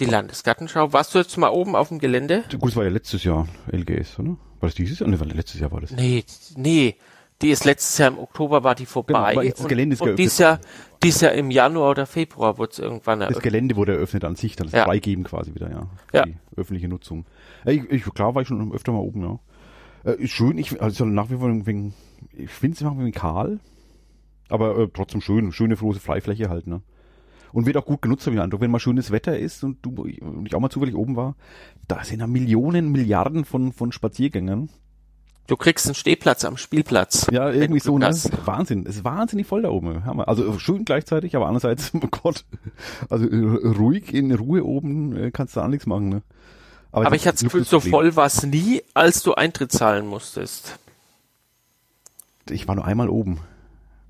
[0.00, 0.92] Die Landesgartenschau.
[0.92, 2.44] Warst du jetzt mal oben auf dem Gelände?
[2.58, 4.30] Gut, es war ja letztes Jahr LGS, oder?
[4.30, 5.08] War das dieses Jahr?
[5.08, 5.90] Ne, war letztes Jahr war das.
[5.90, 6.24] Nee,
[6.56, 6.96] nee.
[7.42, 9.30] Die ist letztes Jahr im Oktober war die vorbei.
[9.30, 10.26] Genau, jetzt das und, Gelände ist und geöffnet.
[10.26, 10.60] dies Jahr,
[11.02, 13.42] dies Jahr im Januar oder Februar wurde es irgendwann Das eröffnet.
[13.44, 14.84] Gelände wurde eröffnet an sich, dann das Ja.
[14.84, 15.86] Freigeben quasi wieder, ja.
[16.12, 16.26] Ja.
[16.26, 17.24] Die öffentliche Nutzung.
[17.64, 19.38] Ich, ich, klar war ich schon öfter mal oben, ja.
[20.04, 21.94] Äh, ist schön, ich, also nach wie vor wegen,
[22.32, 23.58] ich finde es irgendwie kahl,
[24.48, 26.82] aber äh, trotzdem schön, schöne große Freifläche halt, ne.
[27.52, 28.60] Und wird auch gut genutzt, habe ich den Eindruck.
[28.60, 31.34] Wenn mal schönes Wetter ist und du und ich auch mal zufällig oben war,
[31.88, 34.68] da sind ja Millionen, Milliarden von, von Spaziergängern.
[35.50, 37.26] Du kriegst einen Stehplatz am Spielplatz.
[37.32, 38.14] Ja, irgendwie so, ne?
[38.44, 38.86] Wahnsinn.
[38.86, 40.04] Es ist wahnsinnig voll da oben.
[40.04, 40.28] Hammer.
[40.28, 42.44] Also schön gleichzeitig, aber andererseits, oh Gott,
[43.08, 46.22] also äh, ruhig in Ruhe oben äh, kannst du auch nichts machen, ne?
[46.92, 50.78] Aber ich hatte das Gefühl, so voll war es nie, als du Eintritt zahlen musstest.
[52.48, 53.40] Ich war nur einmal oben.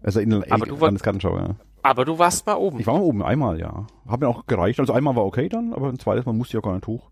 [0.03, 1.55] Also in der Aber Landesgartenschau, ja.
[1.81, 2.81] Aber du warst mal oben.
[2.81, 3.87] Ich war mal oben, einmal, ja.
[4.07, 4.79] Hat mir auch gereicht.
[4.79, 7.09] Also einmal war okay dann, aber ein zweites Mal musste ich auch gar nicht hoch.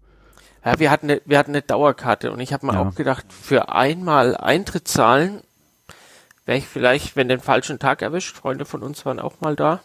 [0.65, 2.83] Ja, wir hatten eine, wir hatten eine Dauerkarte und ich habe mir Ja.
[2.83, 5.41] auch gedacht, für einmal Eintritt zahlen,
[6.47, 9.81] wäre ich vielleicht, wenn den falschen Tag erwischt, Freunde von uns waren auch mal da.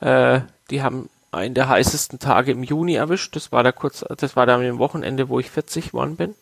[0.00, 3.34] Äh, die haben einen der heißesten Tage im Juni erwischt.
[3.36, 6.34] Das war da kurz, das war da am Wochenende, wo ich 40 geworden bin.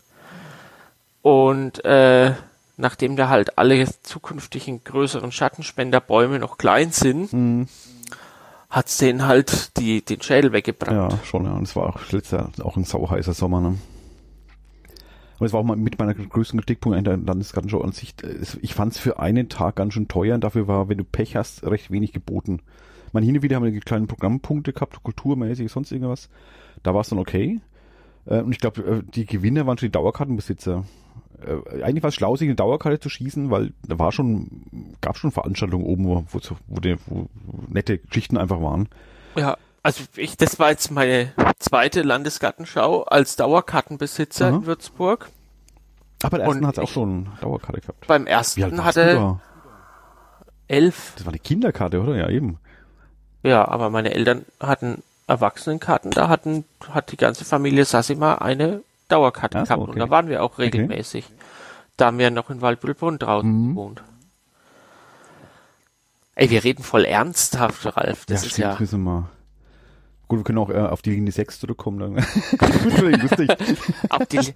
[1.23, 2.35] Und äh,
[2.77, 7.69] nachdem da halt alle zukünftigen größeren Schattenspenderbäume noch klein sind, Mhm.
[8.71, 11.13] Hat's denen halt die, den Schädel weggebrannt.
[11.13, 11.53] Ja, schon, ja.
[11.53, 13.79] Und es war auch letztes auch ein sauheißer Sommer, ne?
[15.39, 18.15] Und es war auch mal mit meiner größten Kritikpunkt an der Landesgartenschau an sich.
[18.23, 21.05] es- Ich fand es für einen Tag ganz schön teuer und dafür war, wenn du
[21.05, 22.61] Pech hast, recht wenig geboten.
[23.13, 26.29] Man hin und wieder haben wir die kleinen Programmpunkte gehabt, kulturmäßig, sonst irgendwas.
[26.83, 27.61] Da war es dann okay.
[28.25, 30.85] Äh, Und ich glaube, äh, die Gewinner waren schon die Dauerkartenbesitzer.
[31.45, 35.17] Äh, Eigentlich war es schlau, sich eine Dauerkarte zu schießen, weil da war schon, gab
[35.17, 37.27] schon Veranstaltungen oben, wo, wo, wo, die, wo
[37.69, 38.89] nette Geschichten einfach waren.
[39.37, 44.57] Ja, also ich, das war jetzt meine zweite Landesgartenschau als Dauerkartenbesitzer Aha.
[44.57, 45.31] in Würzburg.
[46.23, 48.07] Aber bei der ersten hat es auch schon Dauerkarte gehabt.
[48.07, 49.39] Beim ersten hatte
[50.69, 51.13] elf.
[51.17, 52.17] Das war eine Kinderkarte, oder?
[52.17, 52.59] Ja, eben.
[53.43, 56.11] Ja, aber meine Eltern hatten Erwachsenenkarten.
[56.11, 59.83] Da hatten, hat die ganze Familie Sassima eine Dauerkarte so, gehabt.
[59.83, 59.91] okay.
[59.93, 61.27] Und da waren wir auch regelmäßig.
[61.97, 63.69] Da haben wir noch in Waldbüttelbrunn draußen Mhm.
[63.71, 64.03] gewohnt.
[66.35, 68.27] Ey, wir reden voll ernsthaft, Ralf.
[68.27, 68.77] Das ja, ist stimmt, ja.
[68.79, 69.31] Müssen wir.
[70.29, 71.99] Gut, wir können auch äh, auf die Linie 6 zurückkommen.
[72.01, 72.15] Dann.
[73.23, 73.49] lustig.
[74.11, 74.41] Auf die,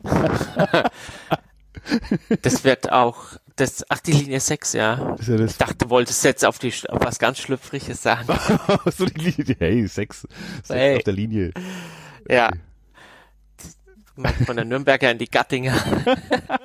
[2.43, 3.19] das wird auch,
[3.57, 5.17] das, ach, die Linie 6, ja.
[5.27, 8.27] Ja Ich dachte, du wolltest jetzt auf die, auf was ganz Schlüpfriges sagen.
[8.91, 10.27] so die Linie, hey, 6,
[10.65, 10.97] 6 Hey.
[10.97, 11.53] auf der Linie.
[12.29, 12.51] Ja.
[14.47, 15.75] Von der Nürnberger in die Gattinger.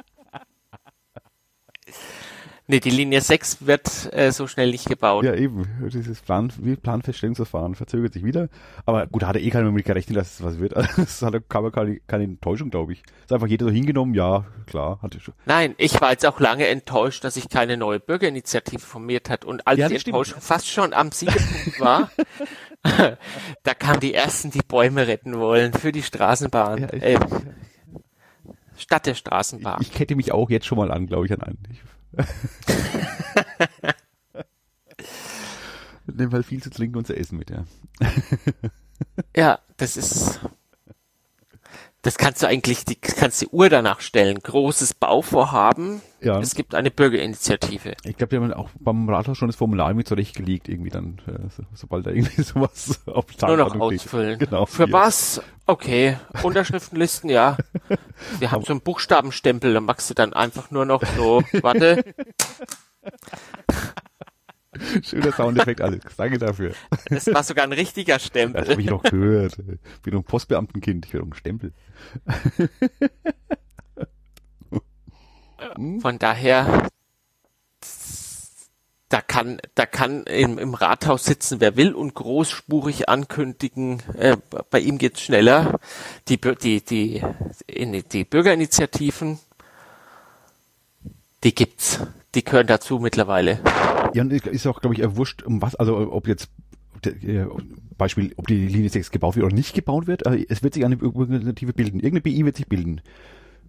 [2.67, 5.23] nee, die Linie 6 wird äh, so schnell nicht gebaut.
[5.23, 5.67] Ja, eben.
[5.91, 8.49] Dieses Plan, Planfeststellungsverfahren verzögert sich wieder.
[8.85, 10.75] Aber gut, hat er eh keiner mehr gerechnet, dass es was wird.
[10.75, 13.03] Also, das hat keine, keine, keine Enttäuschung, glaube ich.
[13.23, 15.33] Ist einfach jeder so hingenommen, ja, klar, hatte schon.
[15.45, 19.45] Nein, ich war jetzt auch lange enttäuscht, dass sich keine neue Bürgerinitiative formiert hat.
[19.45, 20.15] Und als Ja, die das stimmt.
[20.15, 22.09] Enttäuschung fast schon am Siegepunkt war,
[23.63, 26.81] da kamen die ersten, die Bäume retten wollen für die Straßenbahn.
[26.83, 27.19] Ja, ich- äh,
[28.77, 29.81] statt der Straßenbahn.
[29.81, 31.57] Ich kette mich auch jetzt schon mal an, glaube ich, an einen.
[31.71, 31.81] Ich,
[36.07, 37.65] Nehmen halt viel zu trinken und zu essen mit, ja.
[39.35, 40.39] Ja, das ist.
[42.05, 44.37] Das kannst du eigentlich, die kannst die Uhr danach stellen.
[44.37, 46.03] Großes Bauvorhaben.
[46.21, 46.39] Ja.
[46.39, 47.95] Es gibt eine Bürgerinitiative.
[48.03, 51.49] Ich glaube, die haben auch beim Rathaus schon das Formular irgendwie zurechtgelegt, irgendwie dann, äh,
[51.49, 54.37] so, sobald da irgendwie sowas auf Nur noch ausfüllen.
[54.37, 54.67] Genau.
[54.67, 54.93] Für hier.
[54.93, 55.41] was?
[55.65, 56.17] Okay.
[56.43, 57.57] Unterschriftenlisten, ja.
[58.37, 62.03] Wir haben so einen Buchstabenstempel, da machst du dann einfach nur noch so, warte,
[65.03, 66.15] Schöner Soundeffekt, Alex.
[66.15, 66.73] Danke dafür.
[67.09, 68.85] das war sogar ein richtiger Das habe ich Stempel.
[68.85, 69.57] noch gehört.
[69.59, 71.73] Ich bin ein Postbeamtenkind, ich will doch einen Stempel.
[76.01, 76.87] Von daher,
[79.09, 84.37] da kann, da kann im, im Rathaus sitzen, wer will und großspurig ankündigen, äh,
[84.69, 85.79] bei ihm geht's schneller.
[86.27, 87.23] Die, die, die,
[87.69, 89.39] die Bürgerinitiativen,
[91.43, 91.99] die gibt's.
[92.35, 93.59] Die gehören dazu mittlerweile.
[94.13, 96.49] Ja, und ist auch, glaube ich, äh, wurscht, um was, also ob jetzt,
[97.05, 97.45] äh,
[97.97, 100.85] Beispiel, ob die Linie 6 gebaut wird oder nicht gebaut wird, aber es wird sich
[100.85, 101.99] eine Bürgerinitiative bilden.
[101.99, 103.01] Irgendeine BI wird sich bilden.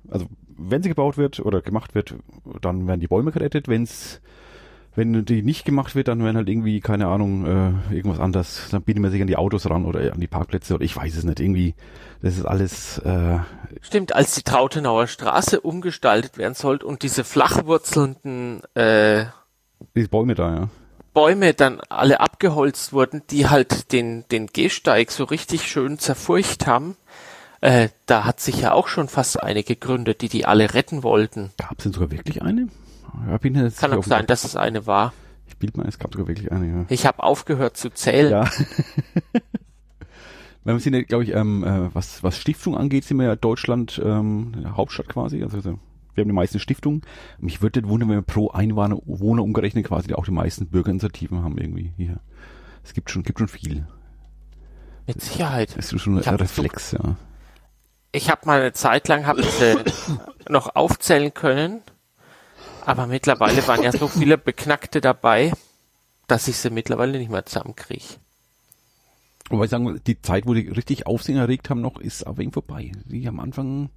[0.08, 0.26] Also,
[0.56, 2.14] wenn sie gebaut wird oder gemacht wird,
[2.60, 3.68] dann werden die Bäume gerettet.
[3.68, 4.20] Wenn's,
[4.96, 8.68] wenn die nicht gemacht wird, dann werden halt irgendwie, keine Ahnung, äh, irgendwas anders.
[8.70, 11.16] Dann bieten wir sich an die Autos ran oder an die Parkplätze oder ich weiß
[11.16, 11.38] es nicht.
[11.38, 11.74] Irgendwie,
[12.22, 13.38] das ist alles, äh,
[13.82, 19.26] Stimmt, als die Trautenauer Straße umgestaltet werden sollte und diese flachwurzelnden äh,
[19.94, 20.68] diese Bäume da, ja.
[21.12, 26.96] Bäume dann alle abgeholzt wurden, die halt den, den Gehsteig so richtig schön zerfurcht haben,
[27.62, 31.52] äh, da hat sich ja auch schon fast eine gegründet, die die alle retten wollten.
[31.56, 32.68] Gab es denn sogar wirklich eine?
[33.28, 35.12] Ja, bin jetzt Kann auch sein, dass es eine war.
[35.46, 36.84] Ich bild mal, es gab sogar wirklich eine, ja.
[36.88, 38.30] Ich habe aufgehört zu zählen.
[38.30, 38.50] Ja.
[40.64, 44.02] Wir sind ja, glaube ich, ähm, äh, was, was Stiftung angeht, sind wir ja Deutschland
[44.04, 45.40] ähm, Hauptstadt quasi.
[45.44, 45.78] Also, also
[46.14, 47.02] wir haben die meisten Stiftungen.
[47.38, 51.44] Mich würde nicht wundern, wenn wir pro Einwohner Wohner umgerechnet quasi auch die meisten Bürgerinitiativen
[51.44, 52.18] haben irgendwie hier.
[52.82, 53.86] Es gibt schon, gibt schon viel.
[55.06, 55.76] Mit Sicherheit.
[55.78, 57.16] Es ist schon Ich ein Reflex, ja.
[58.10, 59.76] Ich habe mal eine Zeit lang hab ich sie
[60.48, 61.82] noch aufzählen können,
[62.86, 65.52] aber mittlerweile waren ja so viele Beknackte dabei,
[66.26, 68.04] dass ich sie mittlerweile nicht mehr zusammenkriege.
[69.50, 72.40] Wobei ich sagen, muss, die Zeit, wo die richtig Aufsehen erregt haben, noch ist aber
[72.40, 72.92] irgendwie vorbei.
[73.04, 73.90] Die am Anfang,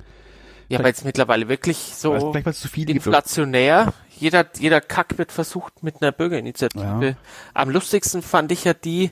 [0.67, 2.89] Ja, weil es mittlerweile wirklich so gibt.
[2.89, 3.93] inflationär.
[4.19, 7.05] Jeder, jeder Kack wird versucht mit einer Bürgerinitiative.
[7.07, 7.15] Ja.
[7.55, 9.11] Am lustigsten fand ich ja die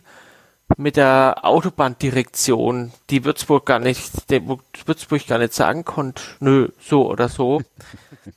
[0.76, 4.42] mit der Autobahndirektion, die Würzburg gar nicht, der
[4.86, 7.62] Würzburg gar nicht sagen konnte, nö, so oder so,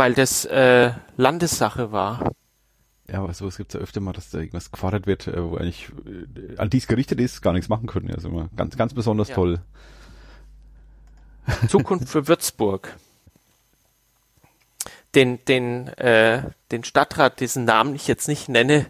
[0.00, 2.32] weil das äh, Landessache war.
[3.06, 5.90] Ja, aber sowas gibt's ja öfter mal, dass da irgendwas gefordert wird, äh, wo eigentlich
[6.06, 8.10] äh, an dies gerichtet ist, gar nichts machen können.
[8.10, 9.34] Also immer ganz, ganz besonders Ja.
[9.34, 9.60] toll.
[11.68, 12.96] Zukunft für Würzburg.
[15.14, 18.86] Den, den, äh, den Stadtrat, diesen Namen ich jetzt nicht nenne,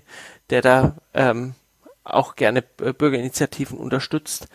[0.51, 1.57] der da ähm,
[2.05, 4.47] auch gerne Bürgerinitiativen unterstützt,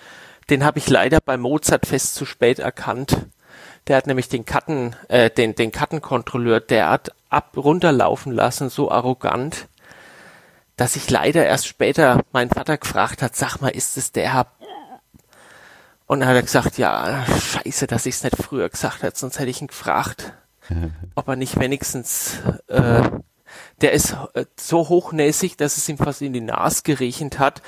[0.50, 3.28] den habe ich leider bei Mozart fest zu spät erkannt.
[3.88, 9.68] Der hat nämlich den Karten, äh, den, den Kartenkontrolleur derart ab runterlaufen lassen, so arrogant,
[10.76, 14.48] dass ich leider erst später meinen Vater gefragt hat, sag mal, ist es der Herr
[16.08, 19.40] und dann hat er gesagt, ja, scheiße, dass ich es nicht früher gesagt hätte, sonst
[19.40, 20.34] hätte ich ihn gefragt,
[21.16, 23.10] ob er nicht wenigstens, äh,
[23.82, 27.62] der ist äh, so hochnäsig, dass es ihm fast in die Nase geriechend hat,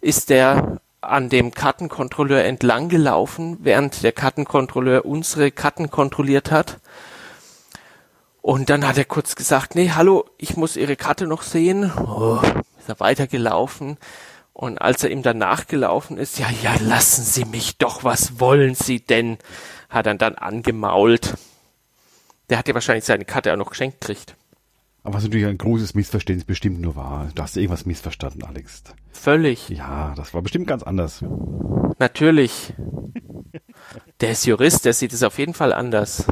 [0.00, 6.78] ist der an dem Kartenkontrolleur entlang gelaufen, während der Kartenkontrolleur unsere Karten kontrolliert hat.
[8.40, 11.92] Und dann hat er kurz gesagt, nee, hallo, ich muss Ihre Karte noch sehen.
[11.96, 12.40] Oh,
[12.78, 13.98] ist er weitergelaufen.
[14.52, 18.74] Und als er ihm dann nachgelaufen ist, ja, ja, lassen Sie mich doch, was wollen
[18.74, 19.38] Sie denn?
[19.88, 21.34] Hat er dann angemault.
[22.50, 24.34] Der hat ja wahrscheinlich seine Karte auch noch geschenkt gekriegt.
[25.04, 27.28] Aber was natürlich ein großes Missverständnis bestimmt nur war.
[27.34, 28.84] Du hast irgendwas missverstanden, Alex.
[29.10, 29.68] Völlig.
[29.68, 31.24] Ja, das war bestimmt ganz anders.
[31.98, 32.72] Natürlich.
[34.20, 36.26] Der ist Jurist, der sieht es auf jeden Fall anders.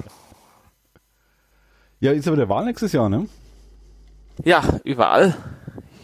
[1.99, 3.27] Ja, ist aber der Wahl nächstes Jahr, ne?
[4.45, 5.37] Ja, überall.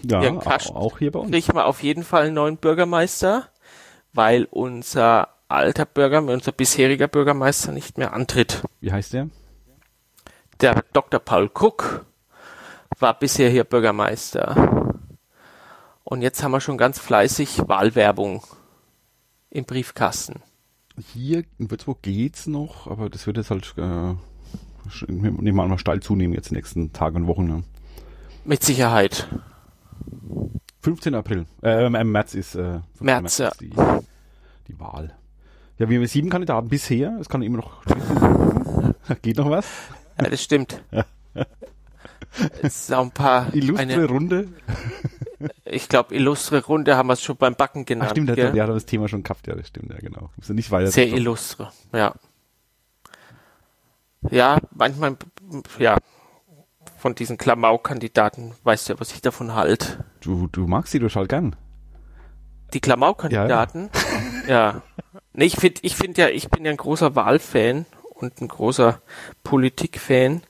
[0.03, 1.31] Ja, Kasch auch hier bei uns.
[1.31, 3.49] Kriegen wir auf jeden Fall einen neuen Bürgermeister,
[4.13, 8.63] weil unser alter Bürgermeister, unser bisheriger Bürgermeister nicht mehr antritt.
[8.81, 9.31] Wie heißt der?
[10.61, 11.21] Der Dr.
[11.21, 12.05] Paul Cook
[12.99, 14.95] war bisher hier Bürgermeister.
[16.05, 18.43] Und jetzt haben wir schon ganz fleißig Wahlwerbung
[19.51, 20.43] im Briefkasten.
[21.13, 24.15] Hier in Würzburg geht's noch, aber das wird jetzt halt, äh,
[25.09, 27.47] nehmen wir mal steil zunehmen jetzt in den nächsten Tagen und Wochen.
[27.47, 27.65] Ne?
[28.45, 29.29] Mit Sicherheit.
[30.81, 31.15] 15.
[31.17, 33.05] April, äh, im März ist, äh, 15.
[33.05, 33.51] März, ja.
[33.61, 33.71] die,
[34.69, 35.13] die Wahl.
[35.79, 37.83] Ja, wir haben sieben Kandidaten bisher, es kann immer noch,
[39.23, 39.67] geht noch was?
[40.21, 40.81] Ja, das stimmt.
[42.93, 43.55] Auch ein paar.
[43.55, 44.49] Illustre eine, Runde.
[45.65, 48.11] ich glaube, illustre Runde haben wir es schon beim Backen genannt.
[48.11, 48.53] Ach stimmt, gell?
[48.53, 50.31] der hat das Thema schon gehabt, ja, das stimmt, ja genau.
[50.37, 50.91] Muss ja nicht weiter.
[50.91, 52.15] Sehr illustre, ja.
[54.31, 55.17] Ja, manchmal,
[55.79, 55.99] ja,
[56.99, 59.99] von diesen Klamauk-Kandidaten weißt du ja, was ich davon halt.
[60.21, 61.57] Du, du magst sie doch halt gern.
[62.73, 63.91] Die Klamauk-Kandidaten?
[64.49, 64.83] Ja.
[65.33, 67.85] Nee, ich finde, ich finde ja, ich bin ja ein großer Wahlfan
[68.15, 69.01] und ein großer
[69.45, 70.43] Politikfan.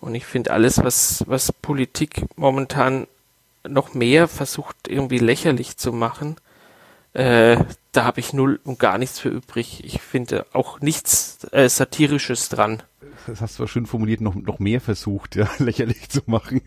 [0.00, 3.06] Und ich finde alles, was, was Politik momentan
[3.66, 6.36] noch mehr versucht, irgendwie lächerlich zu machen,
[7.14, 7.56] äh,
[7.92, 9.82] da habe ich null und gar nichts für übrig.
[9.84, 12.82] Ich finde auch nichts äh, Satirisches dran.
[13.26, 16.60] Das hast du schön formuliert, noch, noch mehr versucht, ja, lächerlich zu machen.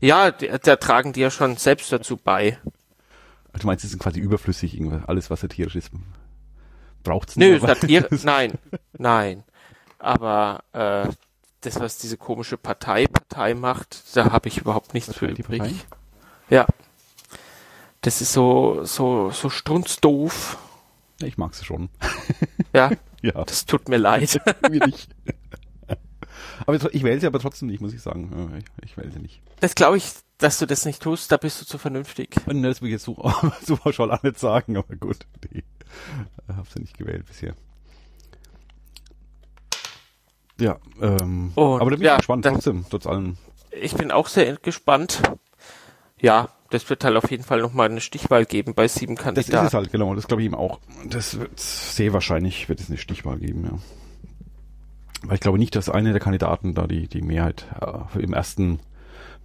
[0.00, 2.58] Ja, da, da tragen die ja schon selbst dazu bei.
[3.58, 5.90] Du meinst, es ist quasi überflüssig, irgendwas, alles, was satirisch ist.
[7.02, 7.62] Braucht's Nö, nicht.
[7.64, 8.52] aber- Satire, nein,
[8.98, 9.42] nein.
[9.98, 11.08] Aber äh,
[11.62, 15.42] das, was diese komische Partei Partei macht, da habe ich überhaupt nichts für Partei, die
[15.42, 15.58] übrig.
[15.60, 15.74] Partei?
[16.48, 16.66] Ja.
[18.00, 20.58] Das ist so, so, so strunzdoof.
[21.22, 21.88] Ich mag sie schon.
[22.72, 22.92] Ja,
[23.22, 24.40] ja, das tut mir leid.
[24.70, 25.10] mir nicht.
[26.66, 28.52] aber ich wähle sie aber trotzdem nicht, muss ich sagen.
[28.54, 29.42] Äh, Ich, ich wähle sie nicht.
[29.58, 30.04] Das glaube ich,
[30.38, 32.36] dass du das nicht tust, da bist du zu vernünftig.
[32.46, 33.16] Und Das will ich jetzt so,
[33.66, 35.26] so pauschal auch nicht sagen, aber gut.
[35.52, 35.64] Nee.
[36.48, 37.54] Ich habe sie nicht gewählt bisher.
[40.60, 43.36] Ja, ähm, Und, aber da bin ja, ich gespannt, das- trotzdem, trotz allem.
[43.72, 45.22] Ich bin auch sehr gespannt.
[46.20, 49.64] Ja, das wird halt auf jeden Fall nochmal eine Stichwahl geben bei sieben Das Kandidaten.
[49.66, 50.78] ist es halt, genau, das glaube ich ihm auch.
[51.08, 53.78] Das wird sehr wahrscheinlich, wird es eine Stichwahl geben, ja.
[55.22, 58.80] Weil ich glaube nicht, dass einer der Kandidaten da die, die Mehrheit äh, im ersten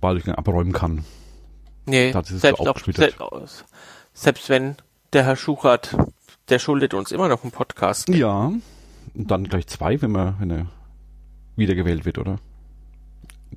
[0.01, 1.06] Wahldurchgang abräumen kann.
[1.86, 3.65] Nee, selbst, auch, selbst,
[4.13, 4.75] selbst wenn
[5.13, 5.95] der Herr Schuchert,
[6.49, 8.10] der schuldet uns immer noch einen Podcast.
[8.10, 8.45] Ja,
[9.13, 10.65] und dann gleich zwei, wenn man, wenn er
[11.56, 12.38] wiedergewählt wird, oder?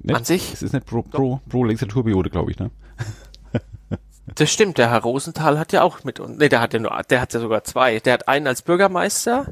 [0.01, 0.17] Nicht?
[0.17, 0.53] An sich?
[0.53, 2.71] Es ist nicht pro, pro, pro Legislaturperiode, glaube ich, ne?
[4.35, 6.91] Das stimmt, der Herr Rosenthal hat ja auch mit uns, nee, der hat ja nur,
[7.09, 7.99] der hat ja sogar zwei.
[7.99, 9.47] Der hat einen als Bürgermeister,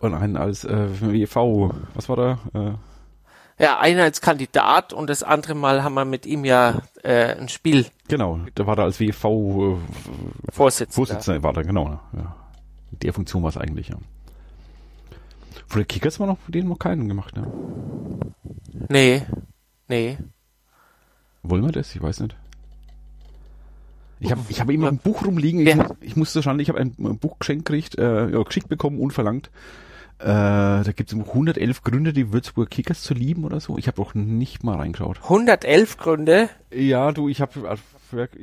[0.00, 2.38] Und einen als äh, EV, was war da?
[2.52, 7.34] Äh, ja, einen als Kandidat und das andere Mal haben wir mit ihm ja äh,
[7.34, 9.76] ein Spiel genau, da war da als WV äh,
[10.52, 10.94] Vorsitzender.
[10.94, 11.88] Vorsitzender, war da, genau.
[11.88, 12.00] Ne?
[12.16, 12.36] Ja.
[12.92, 13.96] In der Funktion war es eigentlich, ja.
[15.80, 17.50] Den Kickers war noch von denen noch keinen gemacht, ne?
[18.88, 19.22] Nee,
[19.88, 20.18] nee.
[21.42, 21.94] Wollen wir das?
[21.94, 22.36] Ich weiß nicht.
[24.20, 25.60] Ich habe ich hab immer ein Buch rumliegen.
[25.60, 25.76] Ich, Ja.
[25.76, 29.50] muss, ich musste schon, ich habe ein, Buch geschenkt gekriegt, äh, ja, geschickt bekommen, unverlangt.
[30.20, 33.76] Äh, da gibt es 111 Gründe, die Würzburger Kickers zu lieben oder so.
[33.78, 35.20] Ich habe auch nicht mal reingeschaut.
[35.24, 36.48] 111 Gründe.
[36.72, 37.64] Ja, du, ich habe ich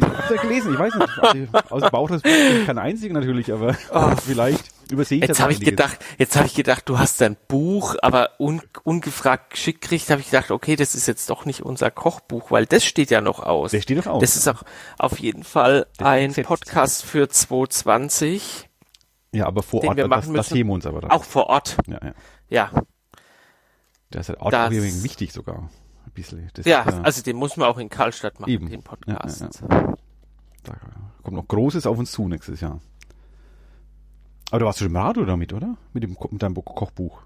[0.01, 1.19] hab's ja gelesen, ich weiß nicht.
[1.19, 2.21] Also, aus dem Bauch des
[2.65, 3.73] kein einziger natürlich, aber
[4.21, 7.37] vielleicht übersehe ich Jetzt das habe ich gedacht, jetzt habe ich gedacht, du hast ein
[7.47, 11.61] Buch, aber un, ungefragt geschickt kriegt, habe ich gedacht, okay, das ist jetzt doch nicht
[11.63, 13.71] unser Kochbuch, weil das steht ja noch aus.
[13.71, 14.21] Der steht doch aus.
[14.21, 14.63] Das ist auch
[14.97, 16.33] auf jeden Fall Das ein.
[16.43, 18.69] Podcast für 2020,
[19.31, 21.11] Ja, aber vor Ort, wir das, das sehen wir uns aber dann.
[21.11, 21.77] auch vor Ort.
[21.87, 22.13] Ja, ja.
[22.49, 22.71] Ja,
[24.09, 24.71] Das ist halt Das-
[25.03, 25.69] wichtig sogar.
[26.05, 26.49] Ein bisschen.
[26.55, 28.69] Das ja, ist, äh, also den muss man auch in Karlstadt machen, Eben.
[28.69, 29.41] den Podcast.
[29.41, 29.93] Ja, ja,
[30.63, 30.73] Da
[31.21, 32.81] kommt noch Großes auf uns zu nächstes Jahr.
[34.49, 35.75] Aber du warst schon im Radio damit, oder?
[35.93, 37.21] Mit, dem, mit deinem Kochbuch.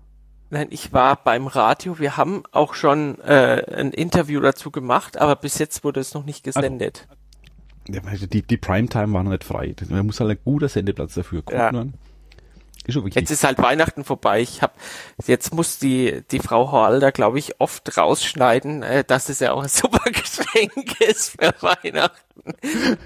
[0.50, 1.98] Nein, ich war beim Radio.
[1.98, 6.26] Wir haben auch schon äh, ein Interview dazu gemacht, aber bis jetzt wurde es noch
[6.26, 7.08] nicht gesendet.
[7.88, 9.74] Ja, weil die, die Primetime war noch nicht frei.
[9.76, 11.60] Da muss halt ein guter Sendeplatz dafür kommen.
[11.60, 11.72] Ja.
[11.72, 11.94] dann.
[12.86, 13.16] Ist.
[13.16, 14.42] Jetzt ist halt Weihnachten vorbei.
[14.42, 14.76] Ich hab,
[15.26, 19.64] jetzt muss die, die Frau Hoalder, glaube ich, oft rausschneiden, äh, dass es ja auch
[19.64, 22.54] ein super Geschenk ist für Weihnachten.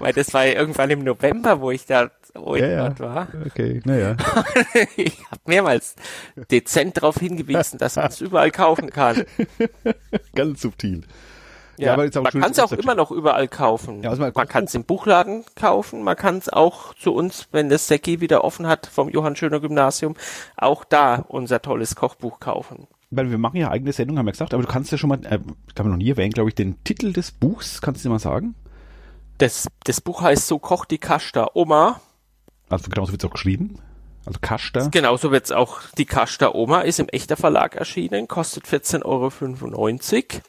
[0.00, 2.98] Weil das war ja irgendwann im November, wo ich da, wo ich Ja, ja.
[2.98, 3.28] war.
[3.46, 4.16] Okay, naja.
[4.96, 5.96] Ich habe mehrmals
[6.50, 9.24] dezent darauf hingewiesen, dass man es überall kaufen kann.
[10.34, 11.04] Ganz subtil.
[11.78, 14.02] Ja, man kann es auch immer noch überall kaufen.
[14.02, 17.48] Ja, also man, man kann es im Buchladen kaufen, man kann es auch zu uns,
[17.52, 20.16] wenn das Säcki wieder offen hat vom Johann Schöner Gymnasium,
[20.56, 22.88] auch da unser tolles Kochbuch kaufen.
[23.10, 25.20] Weil wir machen ja eigene Sendung, haben wir gesagt, aber du kannst ja schon mal,
[25.24, 25.38] äh,
[25.74, 28.18] kann man noch nie erwähnen, glaube ich, den Titel des Buchs, kannst du dir mal
[28.18, 28.54] sagen?
[29.38, 32.00] Das, das Buch heißt So kocht die Kasta Oma.
[32.68, 33.78] Also genauso wird es auch geschrieben.
[34.24, 34.88] Also Kasta.
[34.88, 40.42] Genauso wird es auch, die Kasta Oma ist im echter Verlag erschienen, kostet 14,95 Euro.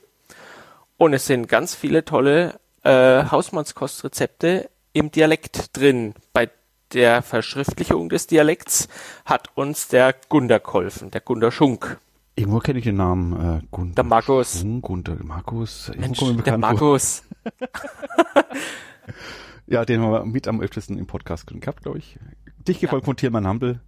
[0.97, 6.13] Und es sind ganz viele tolle äh, Hausmannskostrezepte im Dialekt drin.
[6.33, 6.49] Bei
[6.93, 8.89] der Verschriftlichung des Dialekts
[9.23, 11.99] hat uns der Gunder geholfen, der Gunder Schunk.
[12.35, 13.61] Irgendwo kenne ich den Namen.
[13.61, 14.59] Äh, Gunder der Markus.
[14.59, 15.91] Schunk, Gunder, Markus.
[15.95, 17.23] Mensch, der Markus.
[19.69, 22.17] ja, den haben wir mit am öftesten im Podcast gehabt, glaube ich.
[22.67, 23.05] Dich gefolgt ja.
[23.05, 23.79] von Tiermann Hampel.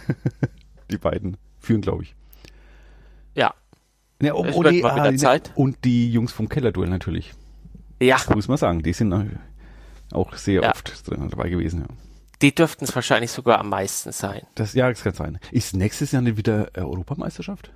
[0.90, 2.14] die beiden führen, glaube ich.
[3.34, 3.54] Ja.
[4.20, 7.32] Ja, und, und, die, ah, und die Jungs vom Kellerduell natürlich.
[8.00, 8.18] Ja.
[8.34, 8.82] muss man sagen.
[8.82, 9.40] Die sind
[10.12, 10.70] auch sehr ja.
[10.70, 11.80] oft dabei gewesen.
[11.80, 11.86] Ja.
[12.42, 14.42] Die dürften es wahrscheinlich sogar am meisten sein.
[14.54, 15.38] Das, ja, das kann sein.
[15.50, 17.72] Ist nächstes Jahr wieder äh, Europameisterschaft?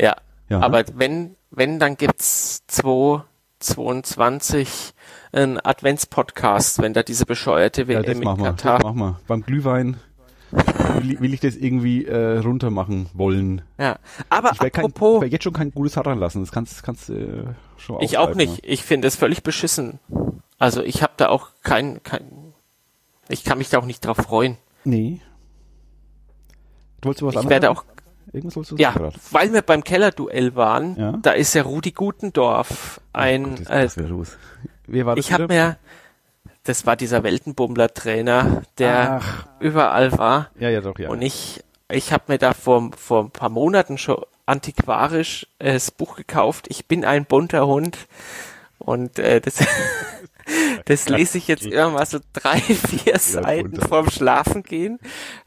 [0.00, 0.16] Ja.
[0.48, 0.92] ja aber ne?
[0.94, 4.94] wenn, wenn, dann gibt's 2022
[5.36, 8.74] ein Adventspodcast, wenn da diese bescheuerte WM ja, das in machen Katar.
[8.74, 9.20] Wir, das machen wir.
[9.26, 9.96] Beim Glühwein
[10.50, 13.62] will, will ich das irgendwie äh, runter machen wollen.
[13.78, 15.20] Ja, aber ich apropos...
[15.20, 17.44] Kein, ich jetzt schon kein gutes Haar lassen, das kannst, kannst äh,
[17.76, 18.72] schon Ich auch nicht, ja.
[18.72, 19.98] ich finde es völlig beschissen.
[20.58, 22.54] Also ich habe da auch kein, kein...
[23.28, 24.56] Ich kann mich da auch nicht drauf freuen.
[24.84, 25.20] Nee.
[27.00, 27.84] Du wolltest was ich anderes werde auch
[28.32, 31.12] Irgendwas wolltest du ja, sagen, weil wir beim Kellerduell waren, ja?
[31.22, 33.46] da ist ja Rudi Gutendorf ein.
[33.46, 34.36] Oh Gott, äh, los.
[34.86, 35.76] Wer war das ich habe mir
[36.66, 39.46] das war dieser Weltenbummler-Trainer, der Ach.
[39.60, 40.50] überall war.
[40.58, 41.08] Ja, ja, doch, ja.
[41.08, 45.90] Und ich, ich habe mir da vor, vor ein paar Monaten schon antiquarisch äh, das
[45.90, 46.66] Buch gekauft.
[46.68, 48.08] Ich bin ein bunter Hund.
[48.78, 49.64] Und äh, das,
[50.86, 54.98] das lese ich jetzt immer mal so drei, vier Seiten vorm Schlafengehen.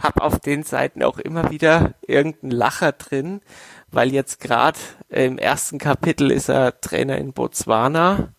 [0.02, 3.41] Hab auf den Seiten auch immer wieder irgendeinen Lacher drin,
[3.91, 8.30] weil jetzt gerade im ersten Kapitel ist er Trainer in Botswana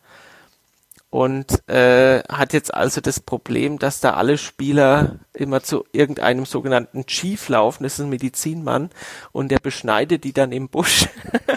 [1.11, 7.05] und äh, hat jetzt also das Problem, dass da alle Spieler immer zu irgendeinem sogenannten
[7.07, 8.91] Chief laufen, das ist ein Medizinmann,
[9.33, 11.09] und der beschneidet die dann im Busch.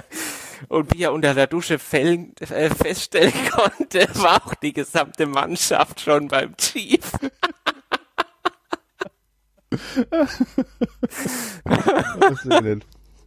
[0.69, 6.01] und wie er unter der Dusche fällen, äh, feststellen konnte, war auch die gesamte Mannschaft
[6.01, 7.11] schon beim Chief.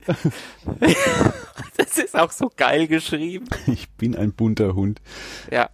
[1.77, 3.49] das ist auch so geil geschrieben.
[3.67, 5.01] Ich bin ein bunter Hund.
[5.51, 5.71] Ja.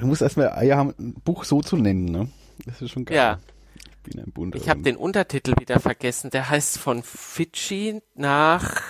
[0.00, 2.28] Du musst erstmal Eier haben, ein Buch so zu nennen, ne?
[2.66, 3.16] Das ist schon geil.
[3.16, 3.38] Ja.
[3.76, 4.58] Ich bin ein bunter.
[4.58, 6.30] Ich habe den Untertitel wieder vergessen.
[6.30, 8.80] Der heißt von Fidschi nach.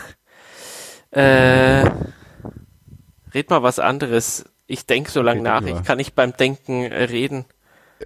[1.11, 1.91] Äh,
[3.35, 4.47] red mal was anderes.
[4.67, 5.63] Ich denk so lange nach.
[5.63, 7.45] Ich kann nicht beim Denken äh, reden.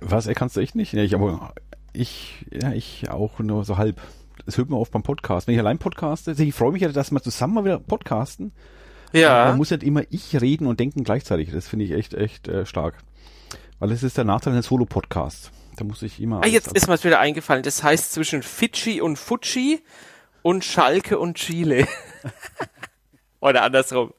[0.00, 0.26] Was?
[0.26, 0.94] Er kannst du echt nicht?
[0.94, 1.54] Ich aber
[1.92, 4.00] ich ja ich auch nur so halb.
[4.44, 5.46] Das hört man oft beim Podcast.
[5.46, 8.52] Wenn ich allein podcaste, ich freue mich ja, dass wir zusammen mal wieder podcasten.
[9.12, 9.46] Ja.
[9.46, 11.50] Man muss nicht immer ich reden und denken gleichzeitig.
[11.52, 12.94] Das finde ich echt, echt äh, stark.
[13.78, 15.50] Weil es ist der Nachteil eines Solo-Podcasts.
[15.76, 16.42] Da muss ich immer.
[16.42, 17.62] Ah, jetzt ist mir wieder eingefallen.
[17.62, 19.82] Das heißt zwischen Fidschi und Fuji
[20.42, 21.86] und Schalke und Chile.
[23.40, 24.12] Oder andersrum.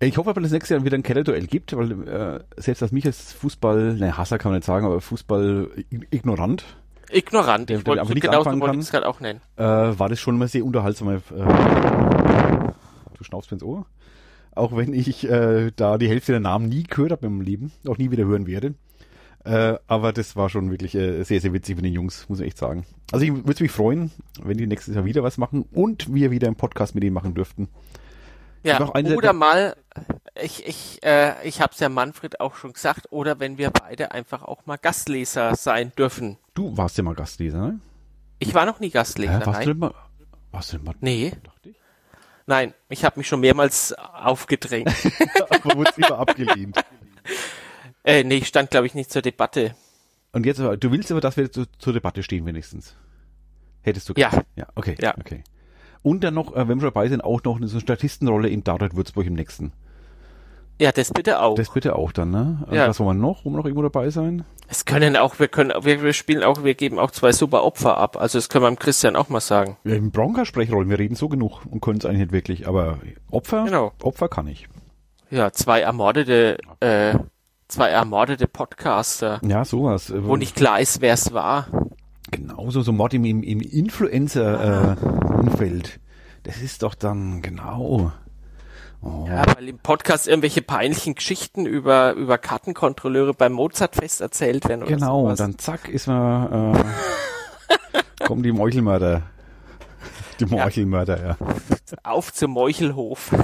[0.00, 2.92] Ich hoffe aber, dass es nächstes Jahr wieder ein Kellerduell gibt, weil äh, selbst als
[2.92, 5.70] mich als Fußball, ne, Hasser kann man nicht sagen, aber Fußball
[6.10, 6.64] ignorant.
[7.10, 9.40] Ignorant, der, ich wollte genau so wollte ich es gerade auch nennen.
[9.56, 11.08] Äh, war das schon mal sehr unterhaltsam.
[11.08, 13.86] Äh, du schnaufst mir ins Ohr.
[14.54, 17.72] Auch wenn ich äh, da die Hälfte der Namen nie gehört habe in meinem Leben,
[17.88, 18.74] auch nie wieder hören werde.
[19.44, 22.46] Äh, aber das war schon wirklich äh, sehr, sehr witzig mit den Jungs, muss ich
[22.46, 22.86] echt sagen.
[23.12, 24.10] Also ich würde mich freuen,
[24.42, 27.34] wenn die nächstes Jahr wieder was machen und wir wieder einen Podcast mit denen machen
[27.34, 27.68] dürften.
[28.62, 29.76] Ja, oder mal,
[30.40, 34.12] ich, ich, äh, ich habe es ja Manfred auch schon gesagt, oder wenn wir beide
[34.12, 36.38] einfach auch mal Gastleser sein dürfen.
[36.54, 37.80] Du warst ja mal Gastleser, ne?
[38.38, 39.42] Ich war noch nie Gastleser.
[39.42, 39.66] Äh, warst nein.
[39.66, 39.94] du denn mal?
[40.52, 40.94] Warst du denn mal?
[41.00, 41.32] Nee.
[41.62, 41.74] Ich?
[42.46, 44.88] Nein, ich habe mich schon mehrmals aufgedrängt.
[45.50, 46.78] Aber wurde immer abgelehnt.
[48.06, 49.74] Äh, nee, ich stand, glaube ich, nicht zur Debatte.
[50.32, 52.94] Und jetzt, du willst aber, dass wir zu, zur Debatte stehen, wenigstens.
[53.80, 54.34] Hättest du gesagt.
[54.34, 54.42] Ja.
[54.56, 54.94] Ja, okay.
[55.00, 55.14] Ja.
[55.18, 55.42] okay.
[56.02, 58.94] Und dann noch, äh, wenn wir dabei sind, auch noch eine so Statistenrolle in Tatort
[58.94, 59.72] Würzburg im nächsten.
[60.80, 61.54] Ja, das bitte auch.
[61.54, 62.66] Das bitte auch dann, ne?
[62.72, 62.88] Ja.
[62.88, 63.44] Was wollen wir noch?
[63.44, 64.44] Wollen wir noch irgendwo dabei sein?
[64.68, 67.96] Es können auch, wir können, wir, wir spielen auch, wir geben auch zwei super Opfer
[67.96, 68.16] ab.
[68.16, 69.76] Also das können wir dem Christian auch mal sagen.
[69.84, 72.98] Ja, im Bronca-Sprechrollen, wir reden so genug und können es eigentlich nicht wirklich, aber
[73.30, 73.92] Opfer, genau.
[74.02, 74.66] Opfer kann ich.
[75.30, 77.16] Ja, zwei ermordete, äh,
[77.68, 79.40] zwei ermordete Podcaster.
[79.46, 80.12] Ja, sowas.
[80.16, 81.68] Wo nicht klar ist, wer es war.
[82.30, 85.88] Genauso so Mord im, im Influencer-Umfeld.
[85.88, 85.98] Äh,
[86.42, 88.12] das ist doch dann, genau.
[89.04, 89.26] Oh.
[89.28, 94.82] Ja, weil im Podcast irgendwelche peinlichen Geschichten über, über Kartenkontrolleure beim Mozartfest erzählt werden.
[94.82, 99.22] Oder genau, und dann zack ist man, äh, kommen die Meuchelmörder.
[100.40, 101.36] Die Meuchelmörder, ja.
[101.38, 101.98] ja.
[102.02, 103.30] Auf zum Meuchelhof.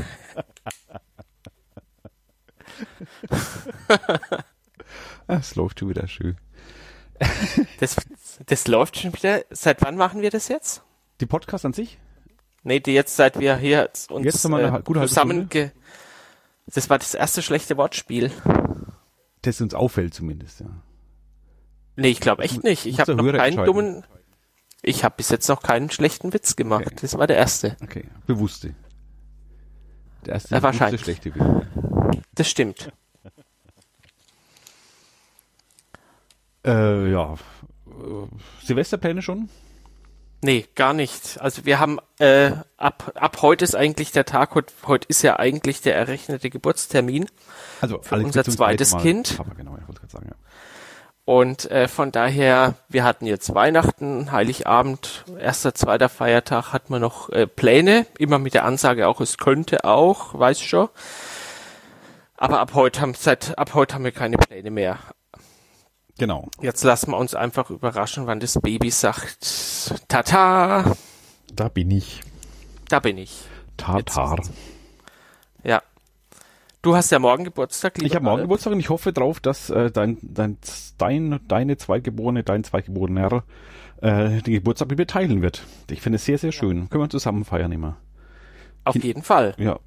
[5.26, 6.36] Es läuft schon wieder schön.
[7.78, 7.96] Das,
[8.46, 9.42] das läuft schon wieder.
[9.50, 10.82] Seit wann machen wir das jetzt?
[11.20, 11.98] Die Podcast an sich?
[12.62, 15.48] Nee, die jetzt, seit wir hier uns jetzt mal eine äh, gute zusammen
[16.66, 18.30] Das war das erste schlechte Wortspiel.
[19.42, 20.66] Das uns auffällt zumindest, ja.
[21.96, 22.86] Nee, ich glaube echt nicht.
[22.86, 24.04] Ich habe noch keinen dummen.
[24.82, 26.86] Ich habe bis jetzt noch keinen schlechten Witz gemacht.
[26.86, 26.96] Okay.
[27.02, 27.76] Das war der erste.
[27.82, 28.74] Okay, bewusste.
[30.24, 31.02] Der erste ja, wahrscheinlich.
[31.02, 31.44] schlechte Witz.
[32.34, 32.92] Das stimmt.
[36.64, 37.34] Äh, ja.
[38.62, 39.48] Silvesterpläne schon?
[40.42, 41.38] Nee, gar nicht.
[41.40, 45.38] Also wir haben äh, ab ab heute ist eigentlich der Tag, heute, heute ist ja
[45.38, 47.26] eigentlich der errechnete Geburtstermin.
[47.80, 49.36] Also für unser zweites Kind.
[49.36, 50.36] Papa, genau, ich wollte sagen, ja.
[51.26, 57.28] Und äh, von daher, wir hatten jetzt Weihnachten, Heiligabend, erster, zweiter Feiertag, hatten wir noch
[57.28, 60.88] äh, Pläne, immer mit der Ansage auch, es könnte auch, weiß schon.
[62.36, 64.98] Aber ab heute haben seit ab heute haben wir keine Pläne mehr.
[66.20, 66.50] Genau.
[66.60, 70.94] Jetzt lassen wir uns einfach überraschen, wann das Baby sagt, Tata.
[71.50, 72.20] Da bin ich.
[72.90, 73.44] Da bin ich.
[73.78, 74.38] Tatar.
[75.64, 75.80] Ja.
[76.82, 79.90] Du hast ja morgen Geburtstag, Ich habe morgen Geburtstag und ich hoffe darauf, dass äh,
[79.90, 80.58] dein, dein,
[80.98, 83.42] dein, deine Zweitgeborene, dein Zweitgeborener
[84.02, 85.62] äh, den Geburtstag mit mir teilen wird.
[85.90, 86.90] Ich finde es sehr, sehr schön.
[86.90, 87.96] Können wir zusammen feiern immer.
[88.84, 89.54] Auf ich, jeden Fall.
[89.56, 89.78] Ja.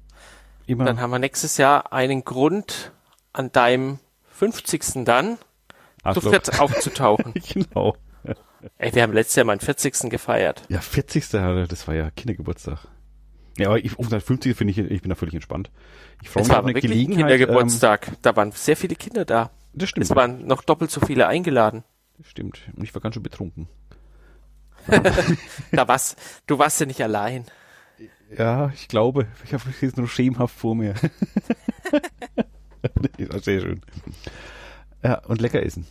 [0.66, 0.84] Immer.
[0.84, 2.90] Dann haben wir nächstes Jahr einen Grund
[3.32, 4.00] an deinem
[4.32, 5.04] 50.
[5.04, 5.38] dann
[6.12, 7.32] zu viert aufzutauchen.
[7.52, 7.96] genau.
[8.78, 10.10] Ey, wir haben letztes Jahr meinen 40.
[10.10, 10.62] gefeiert.
[10.68, 11.28] Ja, 40.
[11.28, 12.88] Das war ja Kindergeburtstag.
[13.58, 15.70] Ja, aber ich, um 50 finde ich, ich bin da völlig entspannt.
[16.22, 17.18] Ich freue mich auf eine Gelegenheit.
[17.18, 18.08] Kindergeburtstag.
[18.08, 19.50] Ähm, da waren sehr viele Kinder da.
[19.72, 20.04] Das stimmt.
[20.04, 21.84] Es waren noch doppelt so viele eingeladen.
[22.18, 22.60] Das stimmt.
[22.74, 23.68] Und ich war ganz schön betrunken.
[25.72, 27.46] da warst, du warst ja nicht allein.
[28.36, 29.26] Ja, ich glaube.
[29.44, 30.94] Ich habe es jetzt nur schemenhaft vor mir.
[32.82, 33.80] das war sehr schön.
[35.02, 35.86] Ja, und lecker essen.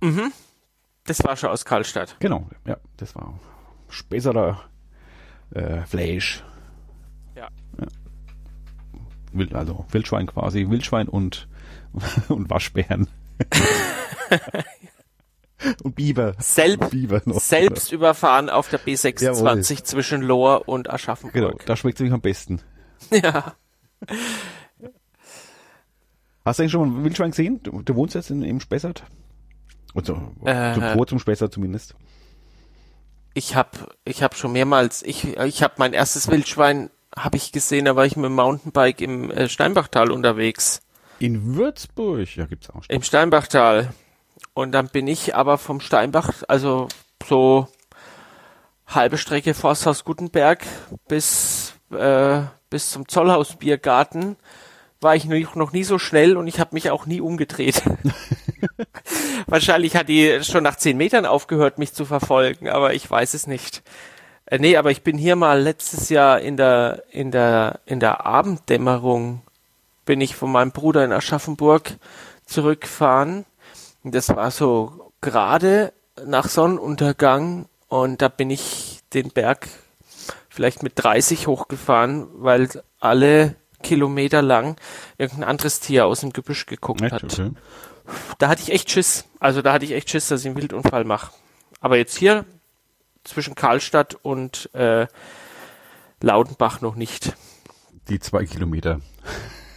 [0.00, 0.32] Mhm.
[1.04, 2.16] Das war schon aus Karlstadt.
[2.20, 3.38] Genau, ja, das war
[3.88, 4.64] späterer
[5.52, 6.44] äh, Fleisch.
[7.34, 7.48] Ja.
[7.78, 7.86] ja.
[9.32, 11.48] Wild, also Wildschwein quasi, Wildschwein und,
[12.28, 13.08] und Waschbären.
[15.82, 16.34] und Biber.
[16.38, 17.96] Selb, Biber noch, selbst oder?
[17.96, 19.62] überfahren auf der B26 Jawohl.
[19.62, 21.34] zwischen Lohr und Aschaffenburg.
[21.34, 22.60] Genau, da schmeckt es nämlich am besten.
[23.10, 23.54] Ja.
[26.44, 27.62] Hast du eigentlich schon mal ein Wildschwein gesehen?
[27.62, 29.04] Du, du wohnst jetzt in, im Spessart?
[29.94, 31.94] Also, äh, zum Tor zum Spessart zumindest.
[33.34, 33.70] Ich habe
[34.04, 38.06] ich hab schon mehrmals, ich, ich habe mein erstes Wildschwein, habe ich gesehen, da war
[38.06, 40.82] ich mit dem Mountainbike im äh, Steinbachtal unterwegs.
[41.18, 42.34] In Würzburg?
[42.36, 42.82] Ja, gibt's auch.
[42.88, 43.92] Im Steinbachtal.
[44.54, 46.88] Und dann bin ich aber vom Steinbach, also
[47.24, 47.68] so
[48.86, 50.66] halbe Strecke Forsthaus Gutenberg
[51.08, 54.36] bis, äh, bis zum Zollhausbiergarten
[55.00, 57.82] war ich noch nie so schnell und ich habe mich auch nie umgedreht.
[59.46, 63.46] Wahrscheinlich hat die schon nach zehn Metern aufgehört, mich zu verfolgen, aber ich weiß es
[63.46, 63.82] nicht.
[64.46, 68.26] Äh, nee, aber ich bin hier mal letztes Jahr in der, in der, in der
[68.26, 69.42] Abenddämmerung
[70.04, 71.92] bin ich von meinem Bruder in Aschaffenburg
[72.46, 73.44] zurückgefahren.
[74.02, 75.92] Das war so gerade
[76.26, 79.68] nach Sonnenuntergang und da bin ich den Berg
[80.48, 84.76] vielleicht mit 30 hochgefahren, weil alle Kilometer lang
[85.16, 87.12] irgendein anderes Tier aus dem Gebüsch geguckt echt?
[87.12, 87.24] hat.
[87.24, 87.50] Okay.
[88.38, 89.26] Da hatte ich echt Schiss.
[89.38, 91.32] Also da hatte ich echt Schiss, dass ich einen Wildunfall mache.
[91.80, 92.44] Aber jetzt hier
[93.24, 95.06] zwischen Karlstadt und äh,
[96.20, 97.34] Laudenbach noch nicht.
[98.08, 99.00] Die zwei Kilometer.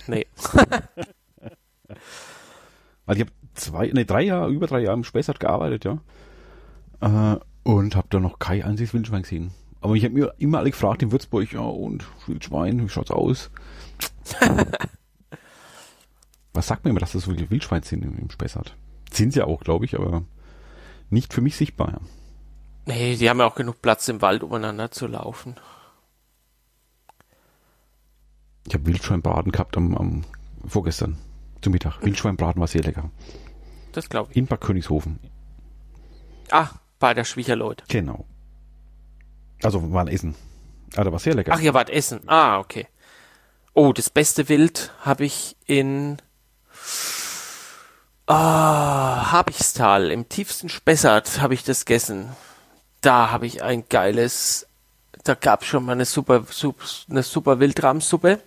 [0.07, 0.27] Nee.
[3.05, 5.99] Weil ich habe zwei, nee, drei Jahre, über drei Jahre im Spessart gearbeitet, ja.
[7.01, 9.51] Äh, und habe da noch kein einziges Wildschwein gesehen.
[9.81, 13.51] Aber ich habe mir immer alle gefragt in Würzburg, ja, und Wildschwein, wie schaut's aus?
[16.53, 18.75] Was sagt man immer, dass das so viele Wildschweine sind im, im Spessart?
[19.11, 20.23] Sind sie ja auch, glaube ich, aber
[21.09, 21.99] nicht für mich sichtbar.
[22.85, 25.55] Nee, die haben ja auch genug Platz im Wald, umeinander zu laufen.
[28.67, 30.23] Ich habe Wildschweinbraten gehabt am, am
[30.65, 31.17] vorgestern
[31.61, 32.01] zum Mittag.
[32.01, 33.09] Wildschweinbraten war sehr lecker.
[33.91, 34.37] Das glaube ich.
[34.37, 35.19] In Bad Königshofen.
[36.51, 37.83] Ah, bei der Schwiegerleut.
[37.87, 38.25] Genau.
[39.61, 40.35] Also war ein Essen.
[40.95, 41.53] Ah, da war sehr lecker.
[41.53, 42.21] Ach, ihr wart Essen.
[42.27, 42.87] Ah, okay.
[43.73, 46.17] Oh, das beste Wild habe ich in
[48.27, 52.29] ah, Habichstal, im tiefsten Spessart habe ich das gegessen.
[53.01, 54.67] Da habe ich ein geiles,
[55.23, 56.45] da gab es schon mal eine super,
[57.09, 58.39] eine super Wildrahmsuppe.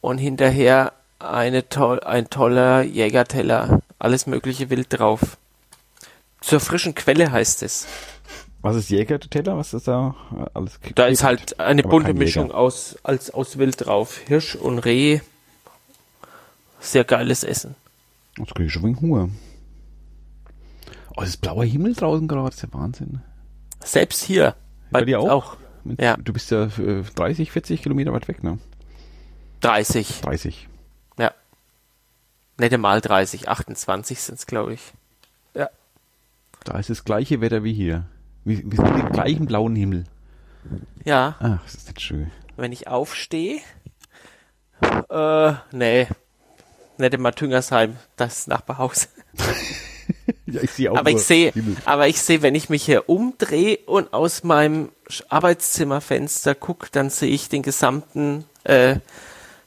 [0.00, 3.80] und hinterher eine to ein toller Jägerteller.
[3.98, 5.36] Alles mögliche wild drauf.
[6.40, 7.86] Zur frischen Quelle heißt es.
[8.60, 9.56] Was ist Jägerteller?
[9.56, 10.14] Was ist da
[10.54, 10.78] alles?
[10.94, 14.18] Da ist halt eine bunte Mischung aus, als, aus Wild drauf.
[14.26, 15.20] Hirsch und Reh.
[16.80, 17.74] Sehr geiles Essen.
[18.36, 19.28] Jetzt kriege ich schon wegen Hunger.
[21.16, 23.20] Oh, es ist blauer Himmel draußen gerade, das ist ja Wahnsinn.
[23.82, 24.54] Selbst hier.
[24.90, 25.28] Bei, dir auch?
[25.30, 25.56] auch.
[25.98, 26.16] Ja.
[26.16, 28.58] Du bist ja 30, 40 Kilometer weit weg, ne?
[29.60, 30.20] 30.
[30.20, 30.68] 30.
[31.18, 31.32] Ja.
[32.56, 34.92] Nette mal 30, 28 sind es, glaube ich.
[35.54, 35.68] Ja.
[36.64, 38.06] Da ist das gleiche Wetter wie hier.
[38.44, 40.04] Wir, wir sind im gleichen blauen Himmel.
[41.04, 41.36] Ja.
[41.40, 42.30] Ach, das ist nicht schön.
[42.56, 43.60] Wenn ich aufstehe,
[45.08, 46.06] äh, nee,
[46.98, 49.08] nicht in Tüngersheim, das Nachbarhaus.
[50.46, 51.52] ja, ich sehe auch aber ich sehe,
[51.84, 54.90] aber ich sehe, wenn ich mich hier umdrehe und aus meinem
[55.28, 58.96] Arbeitszimmerfenster gucke, dann sehe ich den gesamten äh,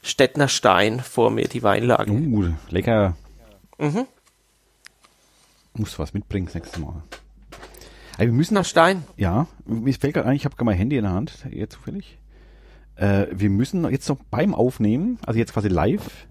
[0.02, 2.12] Stettner Stein vor mir, die Weinlage.
[2.12, 3.16] Uh, lecker.
[3.78, 4.06] Mhm.
[5.74, 7.02] Musst was mitbringen das nächste Mal.
[8.12, 9.04] Also wir müssen nach Stein.
[9.16, 12.18] Ja, mir fällt gerade ein, ich habe gerade mein Handy in der Hand, jetzt zufällig.
[12.96, 16.26] Äh, wir müssen jetzt noch beim Aufnehmen, also jetzt quasi live,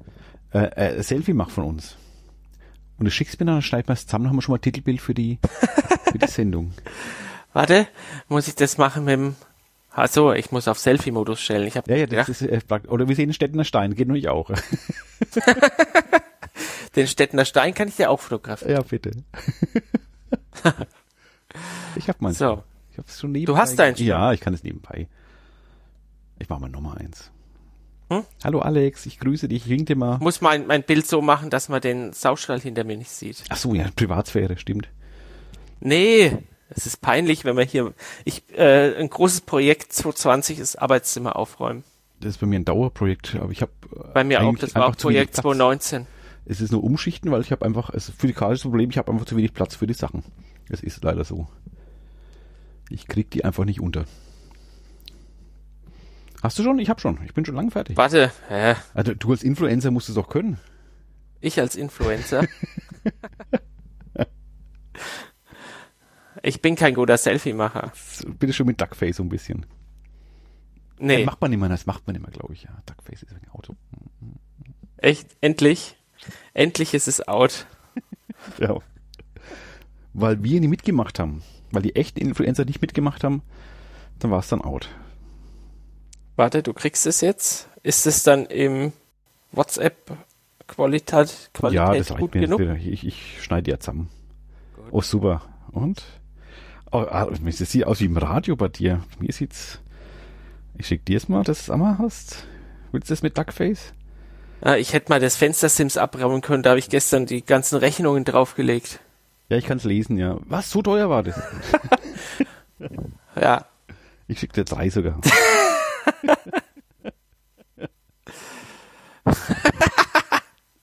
[0.54, 1.97] äh, äh, Selfie machen von uns.
[2.97, 4.62] Und du schickst mir dann, dann schneiden wir es zusammen, haben wir schon mal ein
[4.62, 5.39] Titelbild für die,
[6.12, 6.74] für die Sendung.
[7.54, 7.88] Warte,
[8.28, 9.36] muss ich das machen mit dem
[9.93, 11.68] Ach so, ich muss auf Selfie-Modus stellen.
[11.68, 12.47] Ich hab, ja, ja, das ja.
[12.47, 14.49] ist äh, oder wir sehen den Städtener Stein, geht natürlich auch.
[16.95, 18.76] den Städtener Stein kann ich dir auch fotografieren.
[18.76, 19.12] Ja, bitte.
[21.97, 22.38] ich hab meins.
[22.38, 22.64] So.
[22.91, 23.54] Ich hab's schon nebenbei.
[23.54, 23.99] Du hast deins?
[23.99, 25.10] Ja, ich kann es nebenbei.
[26.39, 27.30] Ich mach mal Nummer eins.
[28.12, 28.26] Hm?
[28.43, 29.64] Hallo Alex, ich grüße dich.
[29.64, 30.18] Ich wink dir mal.
[30.18, 33.41] Muss mein, mein Bild so machen, dass man den Saustall hinter mir nicht sieht.
[33.47, 34.89] Ach so, ja, Privatsphäre, stimmt.
[35.80, 36.38] Nee,
[36.70, 37.93] es ist peinlich, wenn man hier,
[38.26, 41.86] ich, äh, ein großes Projekt 2020 ist Arbeitszimmer aufräumen.
[42.20, 44.88] Das ist bei mir ein Dauerprojekt, aber ich habe äh, bei mir auch, das war
[44.88, 46.05] auch Projekt 2019.
[46.43, 49.26] Es ist nur Umschichten, weil ich habe einfach, es ist physikalisches Problem, ich habe einfach
[49.26, 50.26] zu wenig Platz für die Sachen.
[50.68, 51.47] Es ist leider so.
[52.89, 54.03] Ich krieg die einfach nicht unter.
[56.42, 56.80] Hast du schon?
[56.80, 57.20] Ich habe schon.
[57.24, 57.96] Ich bin schon lange fertig.
[57.98, 58.32] Warte.
[58.48, 58.76] Hä?
[58.94, 60.60] Also du als Influencer musst es auch können.
[61.39, 62.48] Ich als Influencer?
[66.44, 67.92] ich bin kein guter Selfie-Macher.
[68.39, 69.66] Bitte schon mit Duckface so ein bisschen.
[71.00, 71.18] Nee.
[71.18, 72.64] Das macht man immer, das macht man immer, glaube ich.
[72.64, 73.76] Ja, Duckface ist ein Auto.
[74.98, 75.36] Echt?
[75.42, 75.96] Endlich?
[76.54, 77.66] Endlich ist es out.
[78.60, 78.78] ja.
[80.14, 81.44] Weil wir nie mitgemacht haben.
[81.72, 83.42] Weil die echten Influencer nicht mitgemacht haben,
[84.20, 84.89] dann war es dann out.
[86.36, 87.67] Warte, du kriegst es jetzt?
[87.84, 88.93] Ist es dann im
[89.51, 90.17] WhatsApp
[90.67, 92.61] Qualität, Qualität ja, das gut mir genug?
[92.61, 94.09] Ich, ich schneide ja zusammen.
[94.75, 94.86] Gut.
[94.91, 95.41] Oh, super.
[95.71, 96.03] Und?
[96.91, 99.03] Oh, ah, es sieht aus wie im Radio bei dir.
[99.19, 99.79] Mir sieht's.
[100.77, 102.45] Ich schick dir es mal, dass du es einmal hast.
[102.91, 103.93] Willst du das mit Duckface?
[104.61, 107.77] Ah, ich hätte mal das Fenster Sims abräumen können, da habe ich gestern die ganzen
[107.77, 108.99] Rechnungen draufgelegt.
[109.49, 110.38] Ja, ich kann es lesen, ja.
[110.45, 111.41] Was, so teuer war das?
[113.41, 113.65] ja.
[114.27, 115.19] Ich schick dir drei sogar.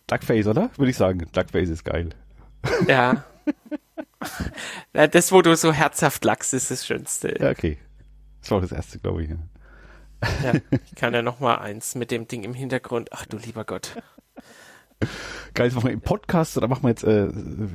[0.06, 0.70] Duckface, oder?
[0.76, 1.26] Würde ich sagen.
[1.32, 2.10] Duckface ist geil.
[2.86, 3.24] Ja.
[4.92, 7.36] Das, wo du so herzhaft lachst, ist das Schönste.
[7.38, 7.78] Ja, okay.
[8.40, 9.30] Das war das erste, glaube ich.
[10.42, 13.10] Ja, ich kann ja noch mal eins mit dem Ding im Hintergrund.
[13.12, 14.02] Ach du lieber Gott.
[15.54, 17.28] Geil, machen wir im Podcast oder machen wir jetzt äh,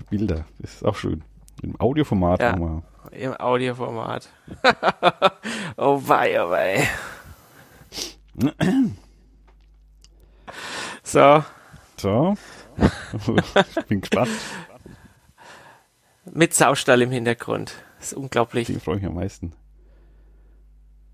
[0.09, 0.45] Bilder?
[0.59, 1.23] Das ist auch schön.
[1.61, 2.81] Im Audioformat ja, nochmal.
[3.11, 4.29] Im Audioformat.
[5.77, 6.87] oh wei, oh wei.
[11.03, 11.43] So.
[11.97, 12.35] So.
[13.77, 14.31] ich bin gespannt.
[16.25, 17.75] Mit Saustall im Hintergrund.
[17.97, 18.67] Das ist unglaublich.
[18.67, 19.53] Den freue ich am meisten.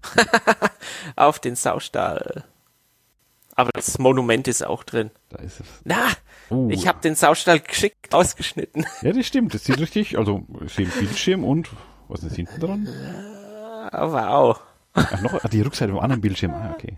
[1.16, 2.46] Auf den Saustall.
[3.56, 5.12] Aber das Monument ist auch drin.
[5.30, 5.68] Da ist es.
[5.84, 6.08] Na,
[6.50, 6.70] uh.
[6.72, 8.86] ich habe den Saustall geschickt ausgeschnitten.
[9.02, 9.54] Ja, das stimmt.
[9.54, 10.18] Das sieht richtig.
[10.18, 11.70] Also, ich sehe Bildschirm und
[12.08, 12.88] was ist hinten dran?
[13.92, 14.62] Wow.
[15.00, 16.54] Ach, noch die Rückseite vom anderen Bildschirm.
[16.54, 16.98] Ah, okay.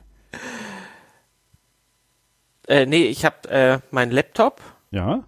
[2.68, 4.62] Äh, nee, ich habe äh, meinen Laptop.
[4.92, 5.26] Ja.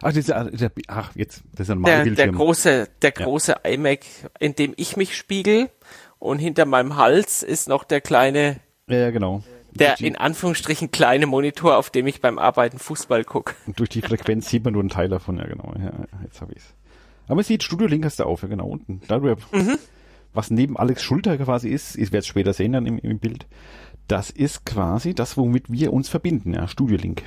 [0.00, 2.16] Ach, dieser, der, ach, jetzt, das ist ein der, Bildschirm.
[2.16, 3.70] Der große, der große ja.
[3.70, 4.00] iMac,
[4.38, 5.70] in dem ich mich spiegel
[6.18, 8.60] und hinter meinem Hals ist noch der kleine.
[8.88, 9.42] Ja, genau.
[9.72, 13.54] Der in Anführungsstrichen kleine Monitor, auf dem ich beim Arbeiten Fußball gucke.
[13.76, 15.72] Durch die Frequenz sieht man nur einen Teil davon, ja genau.
[15.78, 15.92] Ja,
[16.24, 16.74] jetzt habe ich's.
[17.26, 19.02] Aber man sieht, Studio Link hast du auf, ja genau, unten.
[19.06, 19.78] Da du, mhm.
[20.32, 23.46] Was neben Alex Schulter quasi ist, ich werde es später sehen dann im, im Bild,
[24.06, 27.22] das ist quasi das, womit wir uns verbinden, ja, Studio Link.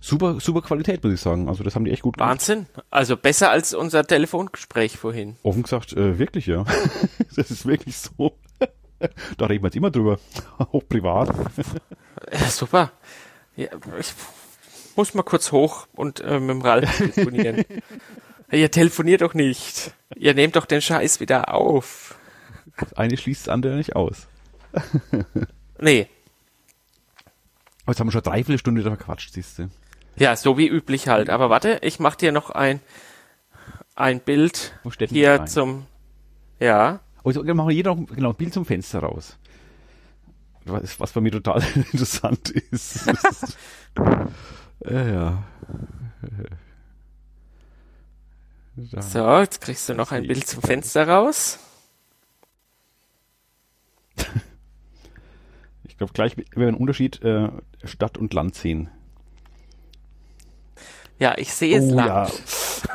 [0.00, 1.48] Super, super Qualität, muss ich sagen.
[1.48, 2.30] Also das haben die echt gut gemacht.
[2.30, 2.66] Wahnsinn.
[2.90, 5.36] Also besser als unser Telefongespräch vorhin.
[5.42, 6.64] Offen gesagt, äh, wirklich, ja.
[7.36, 8.32] das ist wirklich so.
[9.36, 10.20] da reden wir jetzt immer drüber.
[10.58, 11.34] Auch privat.
[12.32, 12.92] ja, super.
[13.56, 13.68] Ja,
[13.98, 14.12] ich
[14.96, 17.64] muss mal kurz hoch und äh, mit dem Ralf telefonieren.
[18.52, 19.92] Ihr telefoniert doch nicht.
[20.14, 22.16] Ihr nehmt doch den Scheiß wieder auf.
[22.78, 24.26] Das eine schließt das andere nicht aus.
[25.80, 26.08] nee.
[27.82, 29.70] Aber jetzt haben wir schon dreiviertel Stunde da verquatscht, siehst du.
[30.16, 31.30] Ja, so wie üblich halt.
[31.30, 32.80] Aber warte, ich mach dir noch ein,
[33.94, 35.46] ein Bild Wo steht denn hier rein?
[35.46, 35.86] zum,
[36.58, 37.00] ja.
[37.22, 39.38] Also dann machen wir jeder noch genau, ein Bild zum Fenster raus.
[40.64, 43.06] Was, was bei mir total interessant ist.
[44.84, 45.44] äh, ja.
[48.76, 49.00] Da.
[49.00, 51.58] So, jetzt kriegst du noch ein Bild zum Fenster raus.
[55.88, 57.48] Ich glaube, gleich werden wir einen Unterschied äh,
[57.84, 58.90] Stadt und Land sehen.
[61.18, 62.06] Ja, ich sehe es oh, lang.
[62.06, 62.30] ja.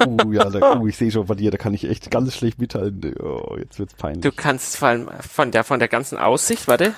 [0.06, 2.60] Oh ja, da, oh, ich sehe schon bei dir, da kann ich echt ganz schlecht
[2.60, 3.16] mithalten.
[3.20, 4.22] Oh, jetzt wird's peinlich.
[4.22, 6.94] Du kannst vor allem von der, von der ganzen Aussicht, warte.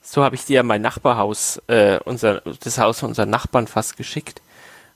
[0.00, 4.42] So habe ich dir mein Nachbarhaus, äh, unser, das Haus von unseren Nachbarn fast geschickt.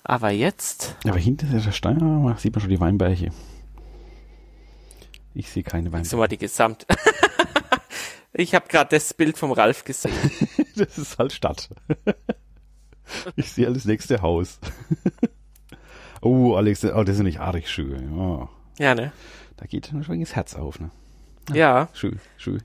[0.03, 3.30] Aber jetzt, Ja, aber hinter der Stein sieht man schon die Weinberge.
[5.34, 6.16] Ich sehe keine so Weinberge.
[6.16, 6.86] mal die Gesamt.
[8.37, 10.12] ich habe gerade das Bild vom Ralf gesehen.
[10.76, 11.70] Das ist halt Stadt.
[13.37, 14.59] Ich sehe alles nächste Haus.
[16.22, 18.18] Oh, Alex, oh, das ist nicht arg schön.
[18.18, 19.12] Oh, Ja, ne?
[19.59, 20.80] da geht schon das Herz auf.
[20.80, 20.91] Ne?
[21.53, 21.89] Ja.
[21.93, 22.62] Schön, schön.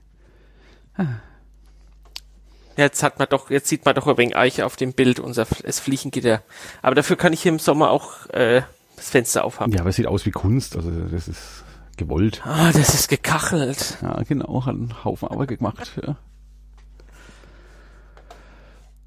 [2.76, 5.44] Jetzt hat man doch, jetzt sieht man doch ein wenig Eiche auf dem Bild, unser
[5.44, 6.42] das Fliegengitter.
[6.80, 8.62] Aber dafür kann ich hier im Sommer auch äh,
[8.96, 9.72] das Fenster aufhaben.
[9.72, 10.74] Ja, aber es sieht aus wie Kunst.
[10.74, 11.61] Also das ist
[11.96, 12.42] gewollt.
[12.44, 13.98] Ah, das ist gekachelt.
[14.02, 15.92] Ja, genau, hat einen Haufen Arbeit gemacht.
[16.04, 16.16] Ja.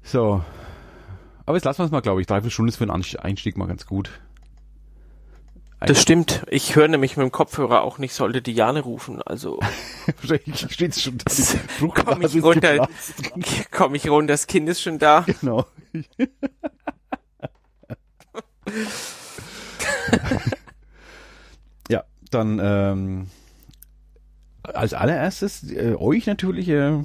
[0.02, 0.42] So.
[1.44, 2.26] Aber jetzt lassen wir es mal, glaube ich.
[2.26, 4.10] Dreiviertel Stunde ist für einen Einstieg mal ganz gut.
[5.80, 6.42] Das stimmt.
[6.48, 9.20] Ich höre nämlich mit dem Kopfhörer auch nicht, sollte Diane rufen.
[9.22, 9.60] Also
[10.20, 11.32] Wahrscheinlich steht schon da.
[12.04, 13.14] Komm ich runter, geplatzt.
[13.70, 15.26] komm ich runter, das Kind ist schon da.
[15.40, 15.66] Genau.
[22.30, 23.26] Dann ähm,
[24.62, 27.02] als allererstes äh, euch natürlich äh,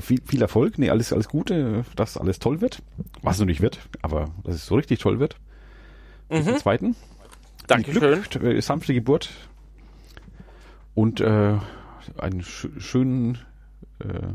[0.00, 2.82] viel, viel Erfolg, nee, alles, alles Gute, dass alles toll wird.
[3.22, 5.36] Was noch nicht wird, aber dass es so richtig toll wird.
[6.30, 6.56] Mhm.
[6.58, 6.96] zweiten.
[7.66, 8.22] Dankeschön.
[8.22, 9.30] Glück, äh, sanfte Geburt
[10.94, 11.56] und äh,
[12.18, 13.38] einen sch schönen
[14.00, 14.34] äh,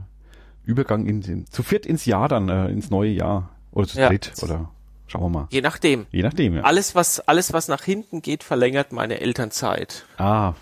[0.64, 3.50] Übergang in den, zu viert ins Jahr dann, äh, ins neue Jahr.
[3.72, 4.10] Oder zu Ja.
[4.10, 4.72] dritt, oder
[5.10, 5.48] schauen wir mal.
[5.52, 6.06] Je nachdem.
[6.12, 6.62] Je nachdem, ja.
[6.62, 10.06] Alles, was, alles, was nach hinten geht, verlängert meine Elternzeit.
[10.18, 10.54] Ah,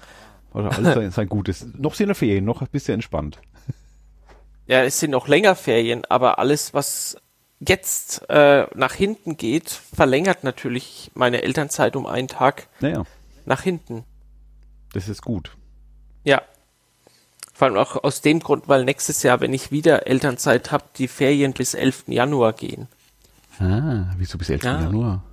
[0.54, 1.68] oder alles sein, sein Gutes.
[1.78, 3.40] Noch sind Ferien, noch ein bisschen entspannt.
[4.68, 7.18] Ja, es sind noch länger Ferien, aber alles, was
[7.60, 13.04] jetzt äh, nach hinten geht, verlängert natürlich meine Elternzeit um einen Tag Naja,
[13.46, 14.04] nach hinten.
[14.94, 15.56] das ist gut.
[16.24, 16.42] Ja.
[17.54, 21.08] Vor allem auch aus dem Grund, weil nächstes Jahr, wenn ich wieder Elternzeit habe, die
[21.08, 22.04] Ferien bis 11.
[22.08, 22.88] Januar gehen.
[23.60, 24.64] Ah, wieso bis 11.
[24.64, 24.82] Ja.
[24.82, 25.24] Januar?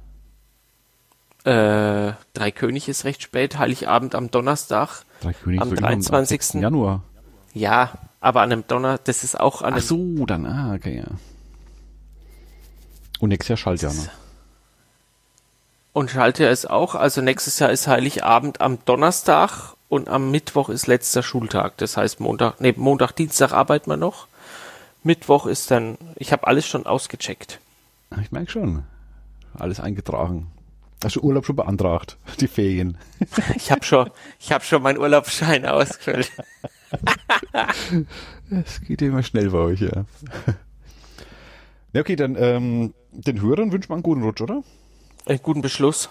[1.44, 5.04] Äh, Drei König ist recht spät, Heiligabend am Donnerstag.
[5.20, 6.28] Drei Könige Am so immer 23.
[6.42, 6.52] 6.
[6.62, 7.02] Januar.
[7.52, 10.98] Ja, aber an einem Donner, das ist auch an Ach einem, so, dann, ah, okay,
[10.98, 11.06] ja.
[13.20, 14.08] Und nächstes Jahr Schaltjahr noch.
[15.92, 20.86] und Schaltjahr ist auch, also nächstes Jahr ist Heiligabend am Donnerstag und am Mittwoch ist
[20.86, 21.76] letzter Schultag.
[21.76, 24.26] Das heißt Montag, nee, Montag, Dienstag arbeiten wir noch.
[25.04, 27.60] Mittwoch ist dann, ich habe alles schon ausgecheckt.
[28.10, 28.84] Ah, Ich merke schon.
[29.54, 30.50] Alles eingetragen.
[31.02, 32.16] Hast du Urlaub schon beantragt?
[32.40, 32.96] Die Ferien.
[33.56, 36.30] Ich habe schon, ich habe schon meinen Urlaubsschein ausgefüllt.
[38.50, 40.04] Es geht immer schnell bei euch, ja.
[41.92, 44.62] Ja, okay, dann ähm, den Hörern wünschen wir einen guten Rutsch, oder?
[45.26, 46.10] Einen guten Beschluss.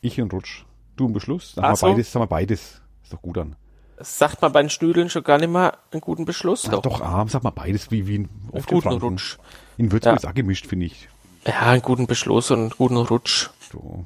[0.00, 0.64] Ich einen Rutsch.
[0.96, 1.54] Du einen Beschluss?
[1.56, 2.80] Ach haben wir beides, haben wir beides.
[3.02, 3.56] Ist doch gut an.
[3.98, 6.68] Sagt man bei den Schnüdeln schon gar nicht mehr einen guten Beschluss?
[6.70, 8.88] Ach, doch, arm, sag mal beides, wie, wie Einen oft in guten.
[8.98, 9.38] Rutsch.
[9.76, 10.16] In Würzburg Ja.
[10.18, 11.08] ist auch gemischt, finde ich.
[11.46, 13.48] Ja, einen guten Beschluss und einen guten Rutsch.
[13.72, 14.04] So,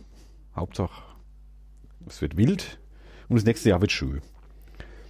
[0.55, 1.03] Hauptsache,
[2.07, 2.79] es wird wild
[3.29, 4.23] und das nächste Jahr wird schön.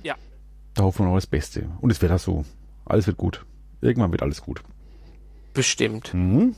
[0.02, 0.14] Ja.
[0.74, 1.68] Da hoffen wir noch das Beste.
[1.80, 2.44] Und es wird auch so.
[2.86, 3.44] Alles wird gut.
[3.80, 4.62] Irgendwann wird alles gut.
[5.52, 6.12] Bestimmt.
[6.14, 6.54] Mhm.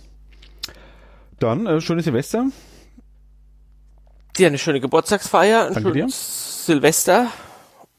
[1.39, 2.47] Dann, äh, schönes Silvester.
[4.37, 6.01] Dir eine schöne Geburtstagsfeier, ein Danke dir.
[6.01, 7.31] schönes Silvester.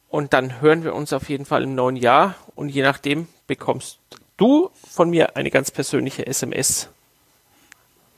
[0.09, 2.35] Und dann hören wir uns auf jeden Fall im neuen Jahr.
[2.55, 3.99] Und je nachdem bekommst
[4.37, 6.89] du von mir eine ganz persönliche SMS,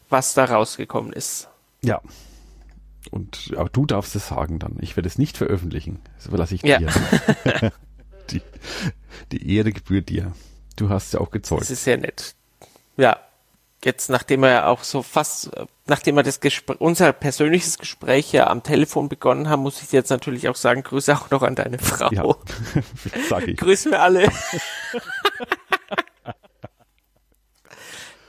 [0.09, 1.47] was da rausgekommen ist.
[1.83, 2.01] Ja.
[3.11, 4.77] Und aber du darfst es sagen dann.
[4.81, 5.99] Ich werde es nicht veröffentlichen.
[6.17, 6.79] Das überlasse ich Ja.
[6.79, 6.91] dir.
[8.31, 8.41] die,
[9.31, 10.33] die Ehre gebührt dir.
[10.75, 11.69] Du hast ja auch Das gezeugt.
[11.69, 12.35] ist sehr nett.
[12.97, 13.17] Ja.
[13.81, 18.33] Jetzt, nachdem wir ja auch so fast, äh, nachdem wir das Gespr unser persönliches Gespräch
[18.33, 21.55] ja am Telefon begonnen haben, muss ich jetzt natürlich auch sagen, Grüße auch noch an
[21.55, 22.09] deine Frau.
[22.11, 22.25] Ja,
[23.29, 23.55] sag ich.
[23.55, 24.29] Grüßen wir alle.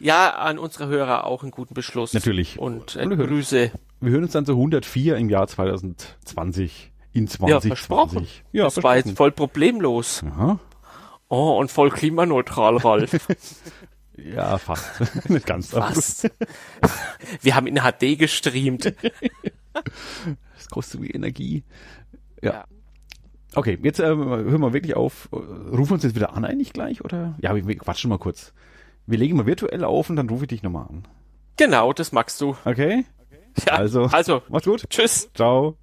[0.00, 2.14] Ja, an unsere Hörer auch einen guten Beschluss.
[2.14, 2.58] Natürlich.
[2.58, 3.70] Und äh, Grüße.
[4.00, 6.90] Wir hören uns dann so 104 im Jahr 2020.
[7.12, 7.50] In 2020.
[7.50, 8.26] Ja, versprochen.
[8.52, 8.84] Ja, das versprochen.
[8.84, 10.22] war jetzt voll problemlos.
[10.24, 10.58] Aha.
[11.28, 13.12] Oh, und voll klimaneutral, Ralf.
[14.16, 15.00] ja, fast.
[15.28, 15.70] Nicht ganz.
[15.70, 16.30] Fast.
[17.42, 18.86] Wir haben in HD gestreamt.
[19.72, 21.62] das kostet wie Energie.
[22.42, 22.52] Ja.
[22.52, 22.64] ja.
[23.54, 25.28] Okay, jetzt ähm, hören wir wirklich auf.
[25.32, 27.34] Rufen wir uns jetzt wieder an eigentlich gleich, oder?
[27.40, 28.52] Ja, wir, wir quatschen mal kurz.
[29.06, 31.04] Wir legen mal virtuell auf und dann rufe ich dich nochmal an.
[31.56, 32.56] Genau, das magst du.
[32.64, 33.04] Okay?
[33.66, 34.88] Ja, also, also, mach's gut.
[34.88, 35.28] Tschüss.
[35.34, 35.76] Ciao.